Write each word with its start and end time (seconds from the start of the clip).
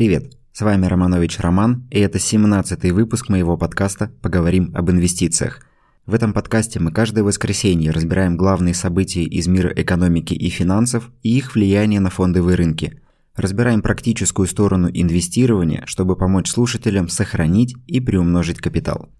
Привет, 0.00 0.32
с 0.54 0.62
вами 0.62 0.86
Романович 0.86 1.40
Роман, 1.40 1.86
и 1.90 2.00
это 2.00 2.16
17-й 2.16 2.90
выпуск 2.90 3.28
моего 3.28 3.58
подкаста 3.58 4.10
«Поговорим 4.22 4.72
об 4.74 4.90
инвестициях». 4.90 5.60
В 6.06 6.14
этом 6.14 6.32
подкасте 6.32 6.80
мы 6.80 6.90
каждое 6.90 7.22
воскресенье 7.22 7.90
разбираем 7.90 8.38
главные 8.38 8.72
события 8.72 9.24
из 9.24 9.46
мира 9.46 9.70
экономики 9.76 10.32
и 10.32 10.48
финансов 10.48 11.10
и 11.22 11.36
их 11.36 11.54
влияние 11.54 12.00
на 12.00 12.08
фондовые 12.08 12.56
рынки. 12.56 12.98
Разбираем 13.36 13.82
практическую 13.82 14.48
сторону 14.48 14.88
инвестирования, 14.90 15.82
чтобы 15.84 16.16
помочь 16.16 16.48
слушателям 16.48 17.10
сохранить 17.10 17.74
и 17.86 18.00
приумножить 18.00 18.56
капитал. 18.56 19.10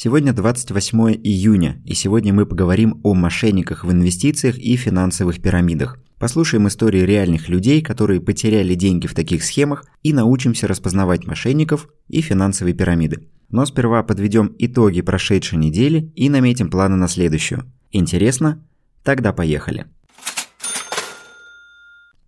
Сегодня 0.00 0.32
28 0.32 1.16
июня, 1.24 1.82
и 1.84 1.92
сегодня 1.92 2.32
мы 2.32 2.46
поговорим 2.46 3.00
о 3.02 3.14
мошенниках 3.14 3.82
в 3.82 3.90
инвестициях 3.90 4.56
и 4.56 4.76
финансовых 4.76 5.42
пирамидах. 5.42 5.98
Послушаем 6.20 6.68
истории 6.68 7.00
реальных 7.00 7.48
людей, 7.48 7.82
которые 7.82 8.20
потеряли 8.20 8.74
деньги 8.74 9.08
в 9.08 9.14
таких 9.14 9.42
схемах, 9.42 9.84
и 10.04 10.12
научимся 10.12 10.68
распознавать 10.68 11.26
мошенников 11.26 11.88
и 12.06 12.20
финансовые 12.20 12.74
пирамиды. 12.74 13.28
Но 13.48 13.66
сперва 13.66 14.04
подведем 14.04 14.54
итоги 14.60 15.00
прошедшей 15.00 15.58
недели 15.58 16.12
и 16.14 16.30
наметим 16.30 16.70
планы 16.70 16.94
на 16.94 17.08
следующую. 17.08 17.64
Интересно? 17.90 18.64
Тогда 19.02 19.32
поехали. 19.32 19.86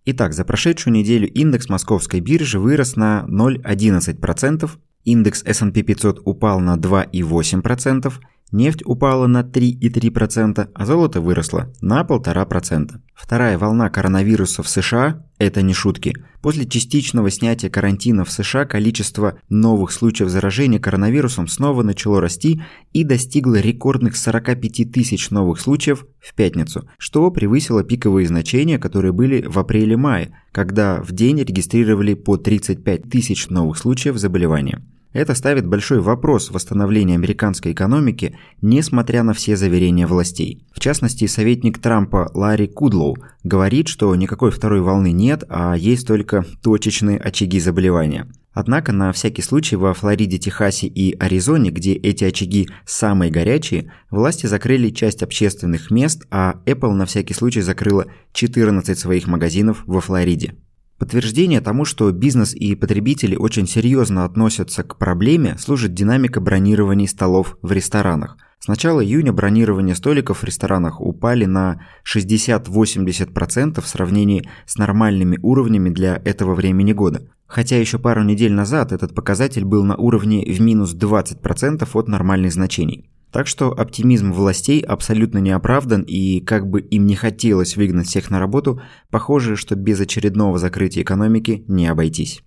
Итак, 0.03 0.33
за 0.33 0.43
прошедшую 0.43 0.93
неделю 0.93 1.31
индекс 1.31 1.69
московской 1.69 2.19
биржи 2.19 2.59
вырос 2.59 2.97
на 2.97 3.25
0,11%, 3.29 4.69
Индекс 5.03 5.43
S&P 5.43 5.81
500 5.81 6.21
упал 6.25 6.59
на 6.59 6.77
2,8%, 6.77 8.11
нефть 8.51 8.81
упала 8.85 9.27
на 9.27 9.41
3,3%, 9.41 10.69
а 10.73 10.85
золото 10.85 11.21
выросло 11.21 11.71
на 11.81 12.01
1,5%. 12.01 12.99
Вторая 13.13 13.57
волна 13.57 13.89
коронавируса 13.89 14.63
в 14.63 14.67
США– 14.67 15.25
это 15.37 15.61
не 15.61 15.73
шутки. 15.73 16.13
После 16.41 16.65
частичного 16.65 17.29
снятия 17.29 17.69
карантина 17.69 18.25
в 18.25 18.31
США 18.31 18.65
количество 18.65 19.37
новых 19.49 19.91
случаев 19.91 20.29
заражения 20.29 20.79
коронавирусом 20.79 21.47
снова 21.47 21.83
начало 21.83 22.19
расти 22.19 22.63
и 22.93 23.03
достигло 23.03 23.59
рекордных 23.59 24.15
45 24.15 24.91
тысяч 24.91 25.29
новых 25.29 25.59
случаев 25.59 26.05
в 26.19 26.33
пятницу, 26.33 26.89
что 26.97 27.29
превысило 27.29 27.83
пиковые 27.83 28.27
значения, 28.27 28.79
которые 28.79 29.13
были 29.13 29.45
в 29.47 29.59
апреле-мае, 29.59 30.35
когда 30.51 31.01
в 31.01 31.11
день 31.11 31.39
регистрировали 31.39 32.15
по 32.15 32.37
35 32.37 33.03
тысяч 33.09 33.49
новых 33.49 33.77
случаев 33.77 34.17
заболевания. 34.17 34.81
Это 35.13 35.35
ставит 35.35 35.67
большой 35.67 35.99
вопрос 35.99 36.51
восстановления 36.51 37.15
американской 37.15 37.73
экономики, 37.73 38.37
несмотря 38.61 39.23
на 39.23 39.33
все 39.33 39.57
заверения 39.57 40.07
властей. 40.07 40.65
В 40.73 40.79
частности, 40.79 41.27
советник 41.27 41.79
Трампа 41.79 42.31
Ларри 42.33 42.67
Кудлоу 42.67 43.17
говорит, 43.43 43.89
что 43.89 44.15
никакой 44.15 44.51
второй 44.51 44.81
волны 44.81 45.11
нет, 45.11 45.43
а 45.49 45.75
есть 45.75 46.07
только 46.07 46.45
точечные 46.63 47.17
очаги 47.17 47.59
заболевания. 47.59 48.27
Однако 48.53 48.91
на 48.91 49.11
всякий 49.11 49.41
случай 49.41 49.75
во 49.75 49.93
Флориде, 49.93 50.37
Техасе 50.37 50.87
и 50.87 51.17
Аризоне, 51.17 51.71
где 51.71 51.93
эти 51.93 52.23
очаги 52.23 52.69
самые 52.85 53.31
горячие, 53.31 53.91
власти 54.09 54.45
закрыли 54.45 54.89
часть 54.89 55.23
общественных 55.23 55.91
мест, 55.91 56.25
а 56.31 56.55
Apple 56.65 56.91
на 56.91 57.05
всякий 57.05 57.33
случай 57.33 57.61
закрыла 57.61 58.07
14 58.33 58.97
своих 58.97 59.27
магазинов 59.27 59.83
во 59.85 60.01
Флориде. 60.01 60.55
Подтверждение 61.01 61.61
тому, 61.61 61.83
что 61.83 62.11
бизнес 62.11 62.53
и 62.53 62.75
потребители 62.75 63.35
очень 63.35 63.67
серьезно 63.67 64.23
относятся 64.23 64.83
к 64.83 64.99
проблеме, 64.99 65.57
служит 65.57 65.95
динамика 65.95 66.39
бронирований 66.39 67.07
столов 67.07 67.57
в 67.63 67.71
ресторанах. 67.71 68.37
С 68.63 68.67
начала 68.67 69.03
июня 69.03 69.33
бронирование 69.33 69.95
столиков 69.95 70.41
в 70.41 70.43
ресторанах 70.43 71.01
упали 71.01 71.45
на 71.45 71.81
60-80% 72.05 73.81
в 73.81 73.87
сравнении 73.87 74.47
с 74.67 74.77
нормальными 74.77 75.39
уровнями 75.41 75.89
для 75.89 76.21
этого 76.23 76.53
времени 76.53 76.93
года. 76.93 77.27
Хотя 77.47 77.79
еще 77.79 77.97
пару 77.97 78.21
недель 78.21 78.53
назад 78.53 78.91
этот 78.91 79.15
показатель 79.15 79.65
был 79.65 79.83
на 79.83 79.95
уровне 79.95 80.45
в 80.45 80.61
минус 80.61 80.93
20% 80.93 81.89
от 81.91 82.07
нормальных 82.07 82.53
значений. 82.53 83.09
Так 83.31 83.47
что 83.47 83.71
оптимизм 83.71 84.31
властей 84.31 84.81
абсолютно 84.81 85.39
не 85.39 85.49
оправдан, 85.49 86.03
и 86.03 86.39
как 86.41 86.69
бы 86.69 86.81
им 86.81 87.07
не 87.07 87.15
хотелось 87.15 87.75
выгнать 87.75 88.05
всех 88.05 88.29
на 88.29 88.39
работу, 88.39 88.79
похоже, 89.09 89.55
что 89.55 89.73
без 89.73 89.99
очередного 89.99 90.59
закрытия 90.59 91.01
экономики 91.01 91.63
не 91.67 91.87
обойтись. 91.87 92.43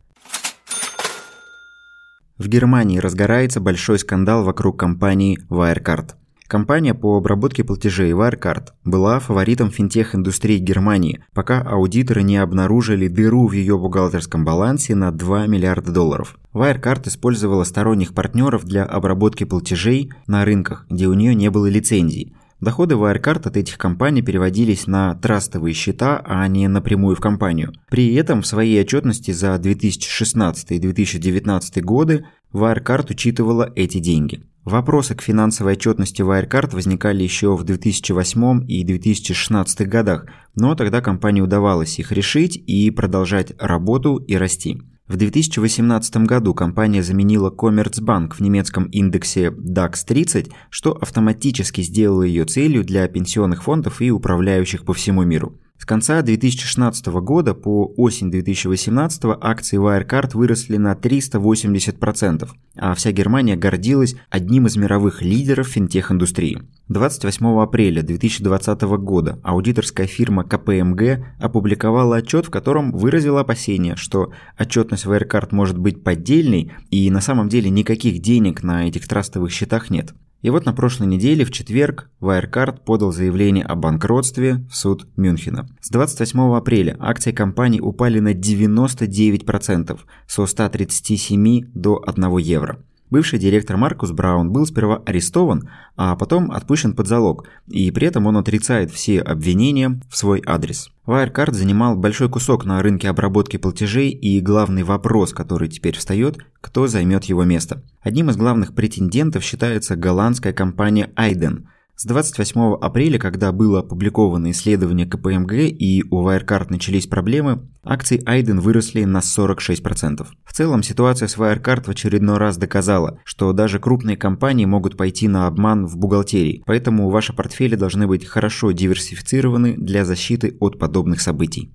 В 2.38 2.48
Германии 2.48 2.98
разгорается 2.98 3.60
большой 3.60 3.98
скандал 3.98 4.44
вокруг 4.44 4.78
компании 4.78 5.38
Wirecard– 5.48 6.14
Компания 6.46 6.92
по 6.92 7.16
обработке 7.16 7.64
платежей 7.64 8.12
Wirecard 8.12 8.68
была 8.84 9.18
фаворитом 9.18 9.70
финтех-индустрии 9.70 10.58
Германии, 10.58 11.24
пока 11.32 11.62
аудиторы 11.62 12.22
не 12.22 12.36
обнаружили 12.36 13.08
дыру 13.08 13.48
в 13.48 13.52
ее 13.52 13.78
бухгалтерском 13.78 14.44
балансе 14.44 14.94
на 14.94 15.10
2 15.10 15.46
миллиарда 15.46 15.90
долларов. 15.90 16.38
Wirecard 16.52 17.08
использовала 17.08 17.64
сторонних 17.64 18.12
партнеров 18.12 18.64
для 18.64 18.84
обработки 18.84 19.44
платежей 19.44 20.12
на 20.26 20.44
рынках, 20.44 20.86
где 20.90 21.06
у 21.08 21.14
нее 21.14 21.34
не 21.34 21.50
было 21.50 21.66
лицензий. 21.66 22.36
Доходы 22.64 22.94
Wirecard 22.94 23.46
от 23.46 23.58
этих 23.58 23.76
компаний 23.76 24.22
переводились 24.22 24.86
на 24.86 25.16
трастовые 25.16 25.74
счета, 25.74 26.22
а 26.24 26.48
не 26.48 26.66
напрямую 26.66 27.14
в 27.14 27.20
компанию. 27.20 27.74
При 27.90 28.14
этом 28.14 28.40
в 28.40 28.46
своей 28.46 28.80
отчетности 28.80 29.32
за 29.32 29.58
2016 29.58 30.70
и 30.70 30.78
2019 30.78 31.84
годы 31.84 32.24
Wirecard 32.54 33.10
учитывала 33.10 33.70
эти 33.76 33.98
деньги. 33.98 34.44
Вопросы 34.64 35.14
к 35.14 35.20
финансовой 35.20 35.74
отчетности 35.74 36.22
Wirecard 36.22 36.74
возникали 36.74 37.22
еще 37.22 37.54
в 37.54 37.64
2008 37.64 38.64
и 38.66 38.82
2016 38.82 39.86
годах, 39.86 40.24
но 40.54 40.74
тогда 40.74 41.02
компании 41.02 41.42
удавалось 41.42 41.98
их 41.98 42.12
решить 42.12 42.56
и 42.56 42.90
продолжать 42.90 43.52
работу 43.58 44.16
и 44.16 44.36
расти. 44.36 44.80
В 45.06 45.16
2018 45.16 46.16
году 46.24 46.54
компания 46.54 47.02
заменила 47.02 47.50
Commerzbank 47.50 48.36
в 48.36 48.40
немецком 48.40 48.84
индексе 48.84 49.48
DAX 49.48 49.98
30, 50.06 50.50
что 50.70 50.92
автоматически 50.92 51.82
сделало 51.82 52.22
ее 52.22 52.46
целью 52.46 52.84
для 52.84 53.06
пенсионных 53.06 53.64
фондов 53.64 54.00
и 54.00 54.10
управляющих 54.10 54.86
по 54.86 54.94
всему 54.94 55.22
миру. 55.24 55.60
С 55.76 55.86
конца 55.86 56.22
2016 56.22 57.06
года 57.06 57.52
по 57.52 57.92
осень 57.96 58.30
2018 58.30 59.22
акции 59.40 59.78
Wirecard 59.78 60.30
выросли 60.32 60.78
на 60.78 60.94
380%, 60.94 62.48
а 62.76 62.94
вся 62.94 63.12
Германия 63.12 63.56
гордилась 63.56 64.16
одним 64.30 64.66
из 64.66 64.76
мировых 64.76 65.20
лидеров 65.20 65.68
финтех-индустрии. 65.68 66.62
28 66.88 67.60
апреля 67.60 68.02
2020 68.02 68.82
года 68.82 69.38
аудиторская 69.42 70.06
фирма 70.06 70.44
КПМГ 70.44 71.24
опубликовала 71.38 72.16
отчет, 72.16 72.46
в 72.46 72.50
котором 72.50 72.92
выразила 72.92 73.40
опасение, 73.40 73.96
что 73.96 74.32
отчетность 74.58 75.04
Wirecard 75.04 75.48
может 75.50 75.76
быть 75.76 76.02
поддельной 76.02 76.72
и 76.90 77.10
на 77.10 77.20
самом 77.20 77.48
деле 77.48 77.68
никаких 77.68 78.22
денег 78.22 78.62
на 78.62 78.88
этих 78.88 79.06
трастовых 79.06 79.50
счетах 79.50 79.90
нет. 79.90 80.14
И 80.44 80.50
вот 80.50 80.66
на 80.66 80.74
прошлой 80.74 81.06
неделе, 81.06 81.46
в 81.46 81.50
четверг, 81.50 82.10
Wirecard 82.20 82.84
подал 82.84 83.12
заявление 83.12 83.64
о 83.64 83.76
банкротстве 83.76 84.56
в 84.70 84.76
суд 84.76 85.08
Мюнхена. 85.16 85.66
С 85.80 85.88
28 85.88 86.54
апреля 86.54 86.98
акции 87.00 87.32
компании 87.32 87.80
упали 87.80 88.18
на 88.18 88.34
99%, 88.34 89.98
со 90.26 90.46
137 90.46 91.72
до 91.72 91.98
1 92.06 92.36
евро. 92.36 92.78
Бывший 93.14 93.38
директор 93.38 93.76
Маркус 93.76 94.10
Браун 94.10 94.50
был 94.50 94.66
сперва 94.66 95.00
арестован, 95.06 95.70
а 95.94 96.16
потом 96.16 96.50
отпущен 96.50 96.94
под 96.94 97.06
залог, 97.06 97.46
и 97.68 97.92
при 97.92 98.08
этом 98.08 98.26
он 98.26 98.36
отрицает 98.36 98.90
все 98.90 99.20
обвинения 99.20 100.00
в 100.10 100.16
свой 100.16 100.42
адрес. 100.44 100.90
Wirecard 101.06 101.54
занимал 101.54 101.94
большой 101.94 102.28
кусок 102.28 102.64
на 102.64 102.82
рынке 102.82 103.08
обработки 103.08 103.56
платежей, 103.56 104.10
и 104.10 104.40
главный 104.40 104.82
вопрос, 104.82 105.32
который 105.32 105.68
теперь 105.68 105.96
встает, 105.96 106.38
кто 106.60 106.88
займет 106.88 107.22
его 107.26 107.44
место. 107.44 107.84
Одним 108.02 108.30
из 108.30 108.36
главных 108.36 108.74
претендентов 108.74 109.44
считается 109.44 109.94
голландская 109.94 110.52
компания 110.52 111.08
Aiden– 111.14 111.66
с 111.96 112.06
28 112.06 112.74
апреля, 112.80 113.18
когда 113.18 113.52
было 113.52 113.80
опубликовано 113.80 114.50
исследование 114.50 115.06
КПМГ 115.06 115.52
и 115.52 116.04
у 116.10 116.26
Wirecard 116.26 116.66
начались 116.70 117.06
проблемы, 117.06 117.68
акции 117.84 118.20
Айден 118.26 118.58
выросли 118.58 119.04
на 119.04 119.18
46%. 119.18 120.26
В 120.44 120.52
целом 120.52 120.82
ситуация 120.82 121.28
с 121.28 121.36
Wirecard 121.36 121.84
в 121.84 121.88
очередной 121.88 122.38
раз 122.38 122.56
доказала, 122.56 123.20
что 123.24 123.52
даже 123.52 123.78
крупные 123.78 124.16
компании 124.16 124.64
могут 124.64 124.96
пойти 124.96 125.28
на 125.28 125.46
обман 125.46 125.86
в 125.86 125.96
бухгалтерии, 125.96 126.62
поэтому 126.66 127.10
ваши 127.10 127.32
портфели 127.32 127.76
должны 127.76 128.08
быть 128.08 128.26
хорошо 128.26 128.72
диверсифицированы 128.72 129.74
для 129.76 130.04
защиты 130.04 130.56
от 130.58 130.78
подобных 130.78 131.20
событий. 131.20 131.72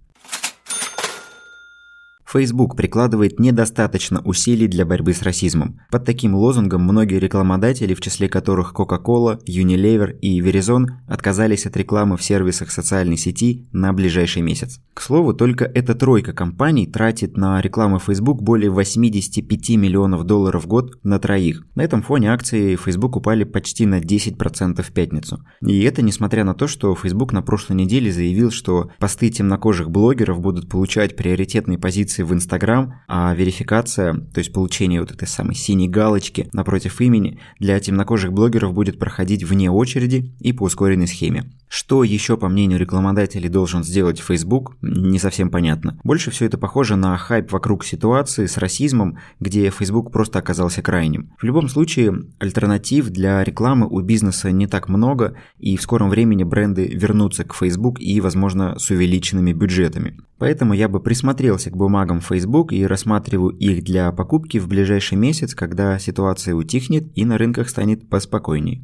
Facebook 2.32 2.76
прикладывает 2.76 3.40
недостаточно 3.40 4.22
усилий 4.22 4.68
для 4.68 4.86
борьбы 4.86 5.14
с 5.14 5.24
расизмом. 5.24 5.80
Под 5.90 6.06
таким 6.06 6.36
лозунгом 6.36 6.84
многие 6.84 7.18
рекламодатели, 7.18 7.96
в 7.96 8.02
числе 8.02 8.30
которых 8.30 8.74
Coca-Cola, 8.76 9.40
Unilever 9.48 10.16
и 10.20 10.40
Verizon, 10.40 10.90
отказались 11.08 11.66
от 11.66 11.76
рекламы 11.76 12.18
в 12.18 12.24
сервисах 12.24 12.70
социальной 12.70 13.18
сети 13.18 13.68
на 13.72 13.94
ближайший 13.94 14.44
месяц. 14.44 14.80
К 14.94 15.02
слову, 15.02 15.34
только 15.34 15.66
эта 15.66 15.96
тройка 15.96 16.34
компаний 16.34 16.86
тратит 16.86 17.36
на 17.36 17.62
рекламу 17.62 17.98
Facebook 17.98 18.44
более 18.44 18.70
85 18.70 19.70
миллионов 19.78 20.24
долларов 20.26 20.66
в 20.66 20.68
год 20.68 21.00
на 21.04 21.18
троих. 21.18 21.66
На 21.74 21.82
этом 21.82 22.04
фоне 22.04 22.32
акции 22.32 22.76
Facebook 22.76 23.16
упали 23.16 23.44
почти 23.44 23.88
на 23.88 24.00
10% 24.02 24.84
в 24.84 24.92
пятницу. 24.92 25.44
И 25.62 25.82
это 25.82 26.04
несмотря 26.04 26.44
на 26.44 26.54
то, 26.54 26.68
что 26.68 26.94
Facebook 26.94 27.34
на 27.34 27.42
прошлой 27.42 27.78
неделе 27.78 28.12
заявил, 28.12 28.52
что 28.52 28.92
посты 29.00 29.30
темнокожих 29.30 29.90
блогеров 29.90 30.42
будут 30.42 30.70
получать 30.70 31.16
приоритетные 31.16 31.80
позиции 31.80 32.19
инвестиции 32.20 32.24
в 32.24 32.34
Инстаграм, 32.34 32.94
а 33.08 33.34
верификация, 33.36 34.14
то 34.14 34.40
есть 34.40 34.54
получение 34.54 35.02
вот 35.02 35.12
этой 35.12 35.28
самой 35.28 35.56
синей 35.56 35.88
галочки 35.88 36.50
напротив 36.54 37.02
имени, 37.02 37.40
для 37.60 37.80
темнокожих 37.80 38.32
блогеров 38.32 38.74
будет 38.74 39.00
проходить 39.00 39.44
вне 39.44 39.72
очереди 39.72 40.34
и 40.40 40.54
по 40.54 40.64
ускоренной 40.64 41.08
схеме. 41.08 41.52
Что 41.68 42.04
еще, 42.04 42.36
по 42.36 42.50
мнению 42.50 42.80
рекламодателей, 42.80 43.48
должен 43.48 43.84
сделать 43.84 44.20
Facebook, 44.20 44.76
не 44.82 45.20
совсем 45.20 45.50
понятно. 45.52 46.00
Больше 46.04 46.32
все 46.32 46.46
это 46.46 46.58
похоже 46.58 46.96
на 46.96 47.16
хайп 47.18 47.52
вокруг 47.52 47.86
ситуации 47.86 48.48
с 48.48 48.58
расизмом, 48.58 49.18
где 49.40 49.70
Facebook 49.70 50.12
просто 50.12 50.40
оказался 50.40 50.82
крайним. 50.82 51.30
В 51.40 51.44
любом 51.44 51.70
случае, 51.70 52.24
альтернатив 52.40 53.10
для 53.10 53.44
рекламы 53.44 53.88
у 53.88 54.02
бизнеса 54.02 54.52
не 54.52 54.66
так 54.66 54.90
много, 54.90 55.36
и 55.60 55.78
в 55.78 55.82
скором 55.82 56.10
времени 56.10 56.44
бренды 56.44 56.88
вернутся 56.88 57.44
к 57.44 57.54
Facebook 57.54 58.00
и, 58.00 58.20
возможно, 58.20 58.80
с 58.80 58.90
увеличенными 58.90 59.54
бюджетами. 59.54 60.18
Поэтому 60.40 60.74
я 60.74 60.88
бы 60.88 61.00
присмотрелся 61.00 61.70
к 61.70 61.78
бумагам 61.78 62.09
Facebook 62.20 62.74
и 62.74 62.88
рассматриваю 62.88 63.52
их 63.52 63.84
для 63.84 64.12
покупки 64.12 64.58
в 64.58 64.68
ближайший 64.68 65.20
месяц, 65.20 65.54
когда 65.54 66.00
ситуация 66.00 66.56
утихнет 66.56 67.16
и 67.16 67.26
на 67.26 67.38
рынках 67.38 67.70
станет 67.70 68.10
поспокойней. 68.10 68.84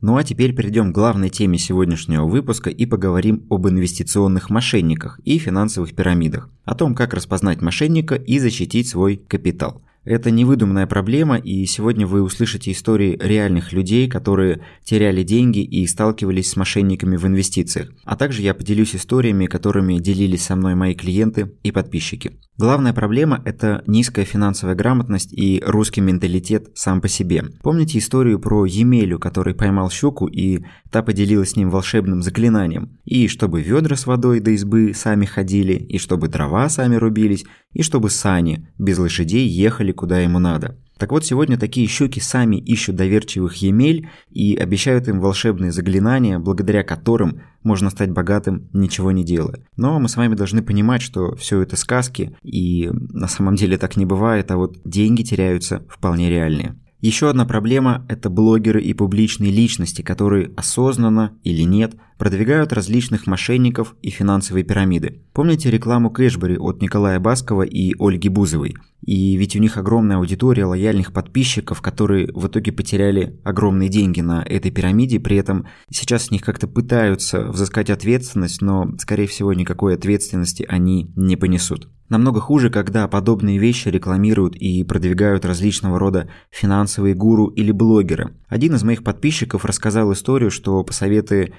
Ну 0.00 0.16
а 0.16 0.22
теперь 0.22 0.54
перейдем 0.54 0.92
к 0.92 0.94
главной 0.94 1.30
теме 1.30 1.58
сегодняшнего 1.58 2.26
выпуска 2.26 2.70
и 2.70 2.86
поговорим 2.86 3.44
об 3.50 3.66
инвестиционных 3.66 4.50
мошенниках 4.50 5.18
и 5.24 5.38
финансовых 5.38 5.96
пирамидах, 5.96 6.48
о 6.64 6.76
том, 6.76 6.94
как 6.94 7.12
распознать 7.12 7.60
мошенника 7.60 8.14
и 8.14 8.38
защитить 8.38 8.88
свой 8.88 9.16
капитал. 9.16 9.82
Это 10.06 10.30
невыдуманная 10.30 10.86
проблема, 10.86 11.36
и 11.36 11.66
сегодня 11.66 12.06
вы 12.06 12.22
услышите 12.22 12.70
истории 12.70 13.18
реальных 13.20 13.72
людей, 13.72 14.08
которые 14.08 14.60
теряли 14.84 15.24
деньги 15.24 15.58
и 15.58 15.84
сталкивались 15.88 16.50
с 16.50 16.56
мошенниками 16.56 17.16
в 17.16 17.26
инвестициях. 17.26 17.90
А 18.04 18.14
также 18.14 18.42
я 18.42 18.54
поделюсь 18.54 18.94
историями, 18.94 19.46
которыми 19.46 19.98
делились 19.98 20.44
со 20.44 20.54
мной 20.54 20.76
мои 20.76 20.94
клиенты 20.94 21.52
и 21.64 21.72
подписчики. 21.72 22.38
Главная 22.56 22.94
проблема– 22.94 23.42
это 23.44 23.82
низкая 23.86 24.24
финансовая 24.24 24.76
грамотность 24.76 25.32
и 25.32 25.62
русский 25.66 26.00
менталитет 26.00 26.68
сам 26.74 27.00
по 27.00 27.08
себе. 27.08 27.44
Помните 27.62 27.98
историю 27.98 28.38
про 28.38 28.64
Емелю, 28.64 29.18
который 29.18 29.54
поймал 29.54 29.90
щуку 29.90 30.26
и 30.26 30.64
та 30.90 31.02
поделилась 31.02 31.50
с 31.50 31.56
ним 31.56 31.68
волшебным 31.68 32.22
заклинанием? 32.22 32.96
И 33.04 33.28
чтобы 33.28 33.60
ведра 33.60 33.96
с 33.96 34.06
водой 34.06 34.40
до 34.40 34.52
избы 34.52 34.94
сами 34.94 35.26
ходили, 35.26 35.74
и 35.74 35.98
чтобы 35.98 36.28
дрова 36.28 36.70
сами 36.70 36.94
рубились, 36.94 37.44
и 37.76 37.82
чтобы 37.82 38.08
сани 38.08 38.66
без 38.78 38.96
лошадей 38.96 39.46
ехали 39.46 39.92
куда 39.92 40.20
ему 40.20 40.38
надо. 40.38 40.78
Так 40.96 41.12
вот, 41.12 41.26
сегодня 41.26 41.58
такие 41.58 41.86
щуки 41.86 42.20
сами 42.20 42.56
ищут 42.56 42.96
доверчивых 42.96 43.54
емель 43.56 44.08
и 44.30 44.56
обещают 44.56 45.08
им 45.08 45.20
волшебные 45.20 45.72
заклинания, 45.72 46.38
благодаря 46.38 46.82
которым 46.82 47.42
можно 47.62 47.90
стать 47.90 48.10
богатым, 48.10 48.70
ничего 48.72 49.12
не 49.12 49.24
делая. 49.24 49.60
Но 49.76 50.00
мы 50.00 50.08
с 50.08 50.16
вами 50.16 50.34
должны 50.34 50.62
понимать, 50.62 51.02
что 51.02 51.36
все 51.36 51.60
это 51.60 51.76
сказки, 51.76 52.34
и 52.42 52.88
на 52.90 53.28
самом 53.28 53.56
деле 53.56 53.76
так 53.76 53.98
не 53.98 54.06
бывает, 54.06 54.50
а 54.50 54.56
вот 54.56 54.78
деньги 54.86 55.22
теряются 55.22 55.84
вполне 55.90 56.30
реальные. 56.30 56.76
Еще 57.02 57.28
одна 57.28 57.44
проблема– 57.44 58.06
это 58.08 58.30
блогеры 58.30 58.80
и 58.80 58.94
публичные 58.94 59.52
личности, 59.52 60.00
которые 60.00 60.52
осознанно 60.56 61.34
или 61.44 61.62
нет 61.62 61.94
продвигают 62.18 62.72
различных 62.72 63.26
мошенников 63.26 63.94
и 64.02 64.10
финансовые 64.10 64.64
пирамиды. 64.64 65.22
Помните 65.32 65.70
рекламу 65.70 66.10
Кэшбери 66.10 66.56
от 66.56 66.80
Николая 66.80 67.20
Баскова 67.20 67.62
и 67.62 67.94
Ольги 67.98 68.28
Бузовой? 68.28 68.74
И 69.02 69.36
ведь 69.36 69.54
у 69.54 69.60
них 69.60 69.76
огромная 69.76 70.16
аудитория 70.16 70.64
лояльных 70.64 71.12
подписчиков, 71.12 71.80
которые 71.80 72.28
в 72.32 72.48
итоге 72.48 72.72
потеряли 72.72 73.38
огромные 73.44 73.88
деньги 73.88 74.20
на 74.20 74.42
этой 74.42 74.70
пирамиде, 74.70 75.20
при 75.20 75.36
этом 75.36 75.66
сейчас 75.90 76.26
с 76.26 76.30
них 76.30 76.42
как-то 76.42 76.66
пытаются 76.66 77.44
взыскать 77.44 77.90
ответственность, 77.90 78.62
но, 78.62 78.96
скорее 78.98 79.26
всего, 79.26 79.52
никакой 79.52 79.94
ответственности 79.94 80.66
они 80.68 81.12
не 81.14 81.36
понесут. 81.36 81.88
Намного 82.08 82.40
хуже, 82.40 82.70
когда 82.70 83.08
подобные 83.08 83.58
вещи 83.58 83.88
рекламируют 83.88 84.54
и 84.54 84.84
продвигают 84.84 85.44
различного 85.44 85.98
рода 85.98 86.28
финансовые 86.50 87.14
гуру 87.14 87.48
или 87.48 87.72
блогеры. 87.72 88.34
Один 88.48 88.76
из 88.76 88.84
моих 88.84 89.02
подписчиков 89.02 89.64
рассказал 89.64 90.12
историю, 90.12 90.52
что 90.52 90.84
по 90.84 90.92
советы 90.92 91.54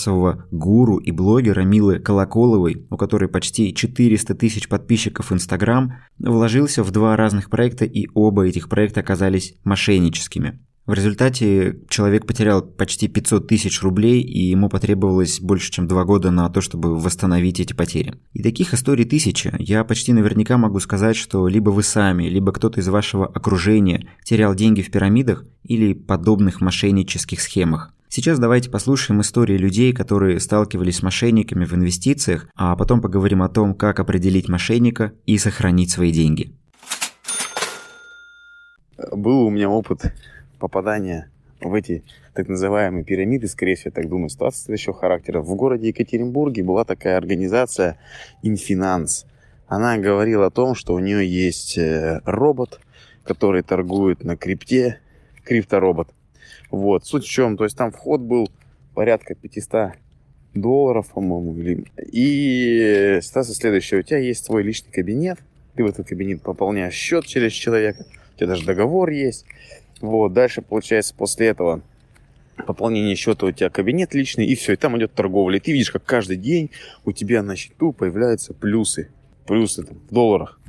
финансового 0.00 0.46
гуру 0.50 0.98
и 0.98 1.10
блогера 1.10 1.62
Милы 1.62 1.98
Колоколовой, 1.98 2.86
у 2.90 2.96
которой 2.96 3.28
почти 3.28 3.74
400 3.74 4.34
тысяч 4.34 4.68
подписчиков 4.68 5.30
в 5.30 5.34
Инстаграм, 5.34 5.94
вложился 6.18 6.82
в 6.82 6.90
два 6.90 7.16
разных 7.16 7.50
проекта 7.50 7.84
и 7.84 8.08
оба 8.14 8.46
этих 8.46 8.68
проекта 8.68 9.00
оказались 9.00 9.54
мошенническими. 9.64 10.58
В 10.86 10.92
результате 10.92 11.78
человек 11.88 12.26
потерял 12.26 12.62
почти 12.62 13.06
500 13.06 13.46
тысяч 13.46 13.80
рублей, 13.82 14.22
и 14.22 14.50
ему 14.50 14.68
потребовалось 14.68 15.38
больше, 15.40 15.70
чем 15.70 15.86
два 15.86 16.04
года 16.04 16.32
на 16.32 16.48
то, 16.48 16.60
чтобы 16.60 16.98
восстановить 16.98 17.60
эти 17.60 17.74
потери. 17.74 18.14
И 18.32 18.42
таких 18.42 18.74
историй 18.74 19.04
тысяча. 19.04 19.54
Я 19.58 19.84
почти 19.84 20.12
наверняка 20.12 20.56
могу 20.56 20.80
сказать, 20.80 21.16
что 21.16 21.46
либо 21.46 21.70
вы 21.70 21.84
сами, 21.84 22.24
либо 22.24 22.50
кто-то 22.50 22.80
из 22.80 22.88
вашего 22.88 23.26
окружения 23.26 24.08
терял 24.24 24.54
деньги 24.54 24.82
в 24.82 24.90
пирамидах 24.90 25.44
или 25.62 25.92
подобных 25.92 26.60
мошеннических 26.60 27.40
схемах. 27.40 27.94
Сейчас 28.12 28.40
давайте 28.40 28.70
послушаем 28.70 29.20
истории 29.20 29.56
людей, 29.56 29.92
которые 29.92 30.40
сталкивались 30.40 30.96
с 30.96 31.02
мошенниками 31.04 31.64
в 31.64 31.72
инвестициях, 31.74 32.48
а 32.56 32.74
потом 32.74 33.00
поговорим 33.00 33.40
о 33.40 33.48
том, 33.48 33.72
как 33.72 34.00
определить 34.00 34.48
мошенника 34.48 35.12
и 35.26 35.38
сохранить 35.38 35.92
свои 35.92 36.10
деньги. 36.10 36.52
Был 39.12 39.46
у 39.46 39.50
меня 39.50 39.70
опыт 39.70 40.12
попадания 40.58 41.30
в 41.60 41.72
эти 41.72 42.02
так 42.34 42.48
называемые 42.48 43.04
пирамиды, 43.04 43.46
скорее 43.46 43.76
всего, 43.76 43.92
я 43.94 44.02
так 44.02 44.10
думаю, 44.10 44.28
ситуация 44.28 44.64
следующего 44.64 44.94
характера. 44.94 45.40
В 45.40 45.54
городе 45.54 45.86
Екатеринбурге 45.86 46.64
была 46.64 46.84
такая 46.84 47.16
организация 47.16 47.96
Инфинанс. 48.42 49.24
Она 49.68 49.98
говорила 49.98 50.46
о 50.46 50.50
том, 50.50 50.74
что 50.74 50.94
у 50.94 50.98
нее 50.98 51.24
есть 51.24 51.78
э, 51.78 52.22
робот, 52.24 52.80
который 53.22 53.62
торгует 53.62 54.24
на 54.24 54.36
крипте, 54.36 54.98
крипторобот. 55.44 56.08
Вот, 56.70 57.06
суть 57.06 57.24
в 57.24 57.28
чем, 57.28 57.56
то 57.56 57.64
есть 57.64 57.76
там 57.76 57.90
вход 57.90 58.20
был 58.20 58.50
порядка 58.94 59.34
500 59.34 59.92
долларов, 60.54 61.10
по-моему, 61.12 61.56
или... 61.56 61.84
и 62.12 63.20
ситуация 63.22 63.54
следующая, 63.54 63.98
у 63.98 64.02
тебя 64.02 64.18
есть 64.18 64.44
свой 64.44 64.62
личный 64.62 64.92
кабинет, 64.92 65.38
ты 65.74 65.84
в 65.84 65.86
этот 65.86 66.06
кабинет 66.06 66.42
пополняешь 66.42 66.94
счет 66.94 67.26
через 67.26 67.52
человека, 67.52 68.04
у 68.34 68.38
тебя 68.38 68.48
даже 68.48 68.64
договор 68.64 69.10
есть, 69.10 69.46
вот, 70.00 70.32
дальше, 70.32 70.62
получается, 70.62 71.14
после 71.14 71.48
этого 71.48 71.82
пополнение 72.66 73.16
счета 73.16 73.46
у 73.46 73.52
тебя 73.52 73.70
кабинет 73.70 74.14
личный, 74.14 74.46
и 74.46 74.54
все, 74.54 74.74
и 74.74 74.76
там 74.76 74.96
идет 74.98 75.12
торговля. 75.12 75.56
И 75.56 75.60
ты 75.60 75.72
видишь, 75.72 75.90
как 75.90 76.04
каждый 76.04 76.36
день 76.36 76.70
у 77.04 77.12
тебя 77.12 77.42
на 77.42 77.56
счету 77.56 77.92
появляются 77.92 78.54
плюсы. 78.54 79.08
Плюсы 79.46 79.82
там, 79.82 79.98
в 80.08 80.12
долларах. 80.12 80.60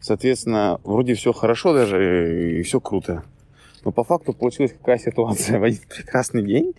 Соответственно, 0.00 0.80
вроде 0.84 1.14
все 1.14 1.32
хорошо 1.32 1.72
даже, 1.72 2.58
и 2.58 2.62
все 2.62 2.80
круто. 2.80 3.24
Но 3.84 3.92
по 3.92 4.04
факту 4.04 4.32
получилась 4.32 4.72
какая 4.72 4.98
ситуация 4.98 5.58
в 5.60 5.64
один 5.64 5.80
прекрасный 5.88 6.42
день. 6.42 6.74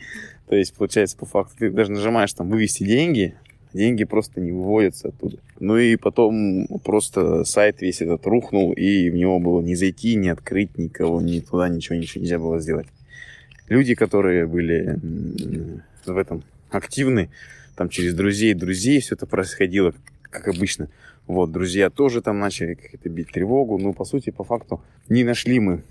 То 0.48 0.56
есть, 0.56 0.74
получается, 0.74 1.18
по 1.18 1.26
факту, 1.26 1.56
ты 1.58 1.70
даже 1.70 1.92
нажимаешь 1.92 2.34
там 2.34 2.50
вывести 2.50 2.84
деньги, 2.84 3.36
деньги 3.74 4.04
просто 4.04 4.40
не 4.42 4.52
выводятся 4.52 5.10
оттуда. 5.10 5.38
Ну 5.60 5.78
и 5.78 5.96
потом 5.96 6.68
просто 6.84 7.44
сайт 7.44 7.82
весь 7.82 8.02
этот 8.02 8.26
рухнул, 8.28 8.74
и 8.74 9.10
в 9.10 9.16
него 9.16 9.40
было 9.40 9.62
не 9.62 9.76
зайти, 9.76 10.16
не 10.16 10.30
открыть 10.30 10.78
никого, 10.78 11.22
ни 11.22 11.40
туда 11.40 11.70
ничего, 11.70 11.96
ничего 11.96 12.22
нельзя 12.22 12.40
было 12.40 12.60
сделать. 12.60 12.88
Люди, 13.70 13.96
которые 13.96 14.46
были 14.46 15.00
в 16.06 16.18
этом 16.18 16.44
активны, 16.70 17.30
там 17.76 17.90
через 17.90 18.14
друзей, 18.14 18.54
друзей 18.54 19.00
все 19.00 19.16
это 19.16 19.26
происходило, 19.26 19.94
как 20.22 20.48
обычно. 20.48 20.90
Вот, 21.26 21.52
друзья 21.52 21.90
тоже 21.90 22.22
там 22.22 22.40
начали 22.40 22.74
как-то 22.74 23.10
бить 23.10 23.32
тревогу. 23.32 23.80
Ну, 23.80 23.94
по 23.94 24.04
сути, 24.04 24.30
по 24.30 24.44
факту, 24.44 24.82
не 25.08 25.24
нашли 25.24 25.60
мы 25.60 25.82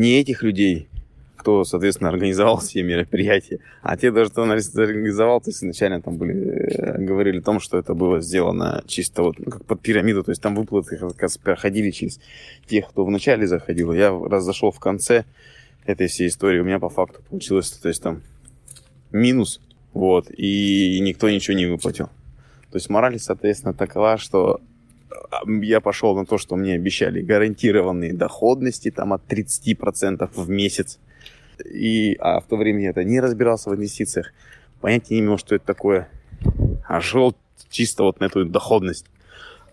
ни 0.00 0.18
этих 0.18 0.42
людей, 0.42 0.88
кто, 1.36 1.64
соответственно, 1.64 2.10
организовал 2.10 2.58
все 2.60 2.82
мероприятия. 2.82 3.60
А 3.82 3.96
те 3.96 4.10
даже, 4.10 4.30
кто 4.30 4.42
организовал, 4.42 5.40
то 5.40 5.50
есть 5.50 5.58
изначально 5.58 6.00
там 6.00 6.16
были, 6.16 6.34
э, 6.34 6.98
говорили 6.98 7.38
о 7.38 7.42
том, 7.42 7.60
что 7.60 7.78
это 7.78 7.94
было 7.94 8.20
сделано 8.20 8.82
чисто 8.86 9.22
вот 9.22 9.38
ну, 9.38 9.50
как 9.50 9.64
под 9.64 9.80
пирамиду, 9.80 10.22
то 10.22 10.30
есть 10.30 10.42
там 10.42 10.54
выплаты 10.54 10.96
как 10.96 11.20
раз 11.20 11.36
проходили 11.38 11.90
через 11.90 12.18
тех, 12.66 12.88
кто 12.88 13.04
вначале 13.04 13.46
заходил. 13.46 13.92
Я 13.92 14.10
раз 14.10 14.44
зашел 14.44 14.70
в 14.70 14.80
конце 14.80 15.24
этой 15.84 16.06
всей 16.06 16.28
истории, 16.28 16.60
у 16.60 16.64
меня 16.64 16.78
по 16.78 16.88
факту 16.88 17.20
получилось, 17.28 17.70
то 17.70 17.88
есть 17.88 18.02
там 18.02 18.22
минус, 19.12 19.60
вот, 19.92 20.30
и 20.30 20.98
никто 21.00 21.28
ничего 21.28 21.56
не 21.56 21.66
выплатил. 21.66 22.06
То 22.70 22.76
есть 22.76 22.88
мораль, 22.88 23.18
соответственно, 23.18 23.74
такова, 23.74 24.16
что 24.16 24.60
я 25.46 25.80
пошел 25.80 26.16
на 26.16 26.26
то, 26.26 26.38
что 26.38 26.56
мне 26.56 26.74
обещали 26.74 27.20
гарантированные 27.20 28.12
доходности 28.12 28.90
там 28.90 29.12
от 29.12 29.22
30% 29.28 30.30
в 30.34 30.50
месяц 30.50 30.98
и, 31.64 32.16
а 32.20 32.40
в 32.40 32.46
то 32.46 32.56
время 32.56 32.82
я 32.82 32.90
это 32.90 33.04
не 33.04 33.20
разбирался 33.20 33.70
в 33.70 33.74
инвестициях, 33.74 34.32
понятия 34.80 35.14
не 35.14 35.20
имел, 35.20 35.38
что 35.38 35.54
это 35.54 35.64
такое, 35.64 36.08
а 36.86 37.00
жил 37.00 37.36
чисто 37.68 38.04
вот 38.04 38.20
на 38.20 38.24
эту 38.24 38.44
доходность. 38.44 39.06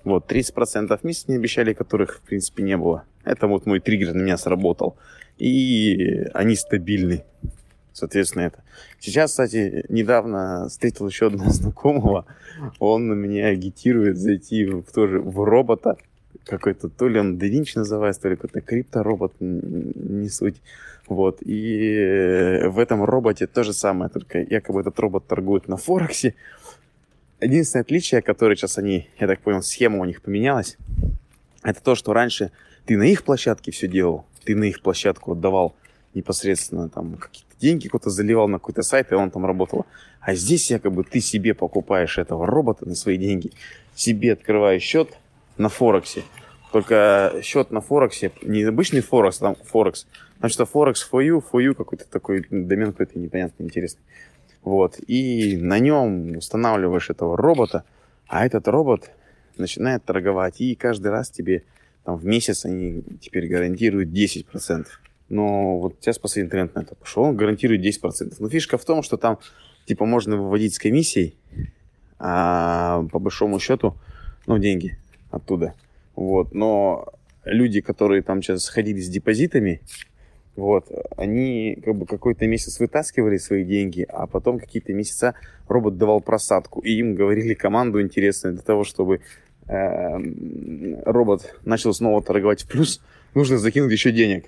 Вот, 0.04 0.32
30% 0.32 0.98
в 0.98 1.04
месяц 1.04 1.28
мне 1.28 1.38
обещали, 1.38 1.74
которых, 1.74 2.18
в 2.18 2.22
принципе, 2.22 2.64
не 2.64 2.78
было. 2.78 3.04
Это 3.26 3.48
вот 3.48 3.66
мой 3.66 3.80
триггер 3.82 4.14
на 4.14 4.22
меня 4.22 4.38
сработал. 4.38 4.96
И 5.38 6.24
они 6.34 6.56
стабильны. 6.56 7.26
Соответственно, 7.98 8.44
это. 8.44 8.64
Сейчас, 9.00 9.32
кстати, 9.32 9.86
недавно 9.90 10.68
встретил 10.70 11.08
еще 11.08 11.28
одного 11.28 11.50
знакомого, 11.62 12.26
он 12.80 13.18
меня 13.18 13.48
агитирует 13.48 14.18
зайти 14.18 14.66
в, 14.66 14.84
тоже 14.84 15.20
в 15.20 15.44
робота, 15.44 15.98
какой-то, 16.46 16.90
то 16.90 17.08
ли 17.08 17.20
он 17.20 17.38
Да 17.38 17.48
называется, 17.76 18.22
то 18.22 18.30
ли 18.30 18.36
какой-то 18.36 18.62
крипторобот, 18.62 19.34
не 19.40 20.30
суть. 20.30 20.62
Вот, 21.08 21.42
и 21.42 21.96
э, 21.96 22.70
в 22.70 22.80
этом 22.80 23.04
роботе 23.04 23.48
то 23.48 23.64
же 23.64 23.74
самое, 23.74 24.10
только 24.10 24.42
якобы 24.42 24.82
этот 24.82 25.00
робот 25.00 25.26
торгует 25.26 25.68
на 25.68 25.78
Форексе. 25.78 26.36
Единственное 27.40 27.84
отличие, 27.84 28.22
которое 28.22 28.56
сейчас 28.56 28.78
они, 28.78 29.08
я 29.20 29.28
так 29.28 29.40
понял, 29.40 29.62
схема 29.62 30.00
у 30.00 30.06
них 30.06 30.22
поменялась, 30.22 30.78
это 31.64 31.82
то, 31.82 31.96
что 31.96 32.14
раньше 32.14 32.52
ты 32.86 32.98
на 32.98 33.04
их 33.04 33.24
площадке 33.24 33.72
все 33.72 33.88
делал, 33.88 34.26
ты 34.44 34.56
на 34.56 34.66
их 34.66 34.82
площадку 34.82 35.32
отдавал 35.32 35.76
непосредственно 36.14 36.90
там 36.90 37.18
деньги 37.60 37.88
кто-то 37.88 38.10
заливал 38.10 38.48
на 38.48 38.60
какой-то 38.60 38.82
сайт, 38.82 39.12
и 39.12 39.16
он 39.16 39.32
там 39.32 39.46
работал. 39.46 39.86
А 40.20 40.36
здесь 40.36 40.70
якобы 40.72 41.04
ты 41.04 41.20
себе 41.20 41.54
покупаешь 41.54 42.18
этого 42.18 42.46
робота 42.46 42.88
на 42.88 42.96
свои 42.96 43.18
деньги, 43.18 43.52
себе 43.96 44.34
открываешь 44.34 44.82
счет 44.82 45.18
на 45.58 45.70
Форексе. 45.70 46.24
Только 46.72 47.36
счет 47.42 47.72
на 47.72 47.82
Форексе, 47.82 48.32
не 48.42 48.64
обычный 48.64 49.02
Форекс, 49.02 49.38
там 49.38 49.56
Форекс, 49.56 50.06
потому 50.36 50.50
что 50.50 50.66
Форекс 50.66 51.08
for 51.10 51.26
you, 51.26 51.42
for 51.42 51.66
you 51.66 51.74
какой-то 51.74 52.06
такой 52.10 52.46
домен 52.50 52.92
какой-то 52.92 53.18
непонятный, 53.18 53.66
интересный. 53.66 54.02
Вот. 54.64 55.00
И 55.08 55.58
на 55.58 55.80
нем 55.80 56.38
устанавливаешь 56.38 57.10
этого 57.10 57.38
робота, 57.38 57.86
а 58.28 58.46
этот 58.46 58.68
робот 58.68 59.10
начинает 59.58 60.04
торговать. 60.04 60.60
И 60.60 60.76
каждый 60.76 61.10
раз 61.10 61.30
тебе 61.30 61.64
там, 62.04 62.18
в 62.18 62.26
месяц 62.26 62.66
они 62.66 63.04
теперь 63.22 63.48
гарантируют 63.48 64.10
10%. 64.10 64.86
Но 65.30 65.80
вот 65.80 65.98
сейчас 66.00 66.20
последний 66.20 66.50
тренд 66.50 66.76
на 66.76 66.82
это 66.82 66.96
пошел, 66.96 67.24
он 67.24 67.36
гарантирует 67.36 67.86
10%. 67.86 68.36
Но 68.40 68.50
фишка 68.50 68.78
в 68.78 68.86
том, 68.86 69.04
что 69.04 69.18
там 69.18 69.40
типа 69.86 70.06
можно 70.06 70.38
выводить 70.38 70.76
с 70.76 70.80
комиссией, 70.80 71.36
а 72.20 73.04
по 73.12 73.20
большому 73.20 73.60
счету, 73.60 73.96
ну, 74.46 74.58
деньги 74.58 74.98
оттуда. 75.32 75.74
Вот. 76.16 76.54
Но 76.54 77.08
люди, 77.44 77.82
которые 77.82 78.22
там 78.22 78.42
сейчас 78.42 78.68
ходили 78.70 79.00
с 79.00 79.10
депозитами, 79.10 79.82
вот, 80.56 80.88
они 81.16 81.78
как 81.86 81.96
бы 81.96 82.08
какой-то 82.08 82.48
месяц 82.48 82.80
вытаскивали 82.80 83.38
свои 83.38 83.64
деньги, 83.64 84.06
а 84.10 84.26
потом 84.26 84.58
какие-то 84.58 84.92
месяца 84.92 85.36
робот 85.68 85.98
давал 85.98 86.20
просадку, 86.20 86.80
и 86.80 86.94
им 86.94 87.14
говорили 87.14 87.54
команду 87.54 88.02
интересную 88.02 88.56
для 88.56 88.64
того, 88.64 88.84
чтобы 88.84 89.22
э, 89.68 91.04
робот 91.06 91.56
начал 91.64 91.94
снова 91.94 92.24
торговать 92.24 92.64
в 92.64 92.68
плюс, 92.68 93.02
нужно 93.36 93.60
закинуть 93.60 93.92
еще 93.92 94.12
денег. 94.12 94.46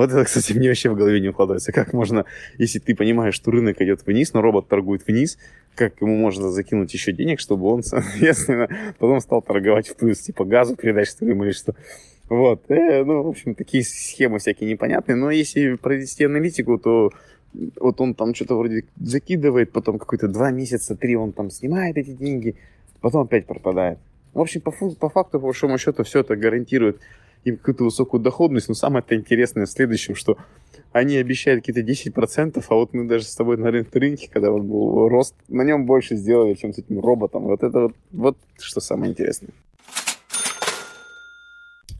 Вот 0.00 0.10
это, 0.12 0.24
кстати, 0.24 0.54
мне 0.54 0.68
вообще 0.68 0.88
в 0.88 0.96
голове 0.96 1.20
не 1.20 1.28
укладывается. 1.28 1.72
Как 1.72 1.92
можно, 1.92 2.24
если 2.56 2.78
ты 2.78 2.94
понимаешь, 2.94 3.34
что 3.34 3.50
рынок 3.50 3.82
идет 3.82 4.00
вниз, 4.06 4.32
но 4.32 4.40
робот 4.40 4.66
торгует 4.66 5.06
вниз, 5.06 5.36
как 5.74 6.00
ему 6.00 6.16
можно 6.16 6.50
закинуть 6.50 6.94
еще 6.94 7.12
денег, 7.12 7.38
чтобы 7.38 7.66
он, 7.66 7.82
соответственно, 7.82 8.66
потом 8.98 9.20
стал 9.20 9.42
торговать 9.42 9.88
в 9.88 9.96
плюс, 9.96 10.20
типа 10.20 10.46
газу 10.46 10.74
передать, 10.74 11.06
что 11.06 11.26
ли, 11.26 11.32
или 11.32 11.50
что. 11.52 11.74
Вот, 12.30 12.62
э, 12.70 13.04
ну, 13.04 13.24
в 13.24 13.28
общем, 13.28 13.54
такие 13.54 13.84
схемы 13.84 14.38
всякие 14.38 14.70
непонятные, 14.70 15.16
но 15.16 15.30
если 15.30 15.74
провести 15.74 16.24
аналитику, 16.24 16.78
то 16.78 17.12
вот 17.78 18.00
он 18.00 18.14
там 18.14 18.34
что-то 18.34 18.56
вроде 18.56 18.84
закидывает, 18.98 19.70
потом 19.70 19.98
какой-то 19.98 20.28
два 20.28 20.50
месяца, 20.50 20.96
три 20.96 21.14
он 21.14 21.32
там 21.32 21.50
снимает 21.50 21.98
эти 21.98 22.12
деньги, 22.12 22.56
потом 23.02 23.24
опять 23.24 23.44
пропадает. 23.44 23.98
В 24.32 24.40
общем, 24.40 24.62
по, 24.62 24.70
по 24.70 25.10
факту, 25.10 25.40
по 25.40 25.44
большому 25.44 25.76
счету, 25.76 26.04
все 26.04 26.20
это 26.20 26.36
гарантирует 26.36 27.02
им 27.44 27.56
какую-то 27.56 27.84
высокую 27.84 28.22
доходность, 28.22 28.68
но 28.68 28.74
самое 28.74 29.04
это 29.04 29.14
интересное 29.16 29.66
в 29.66 29.70
следующем, 29.70 30.14
что 30.14 30.36
они 30.92 31.16
обещают 31.16 31.64
какие-то 31.64 31.88
10%, 31.88 32.64
а 32.68 32.74
вот 32.74 32.92
мы 32.92 33.06
даже 33.06 33.24
с 33.24 33.34
тобой 33.34 33.56
на 33.56 33.70
рынке, 33.70 34.28
когда 34.30 34.50
вот 34.50 34.62
был 34.62 35.08
рост, 35.08 35.34
на 35.48 35.62
нем 35.62 35.86
больше 35.86 36.16
сделали, 36.16 36.54
чем 36.54 36.72
с 36.72 36.78
этим 36.78 37.00
роботом. 37.00 37.44
Вот 37.44 37.62
это 37.62 37.80
вот, 37.80 37.96
вот 38.10 38.36
что 38.58 38.80
самое 38.80 39.12
интересное. 39.12 39.52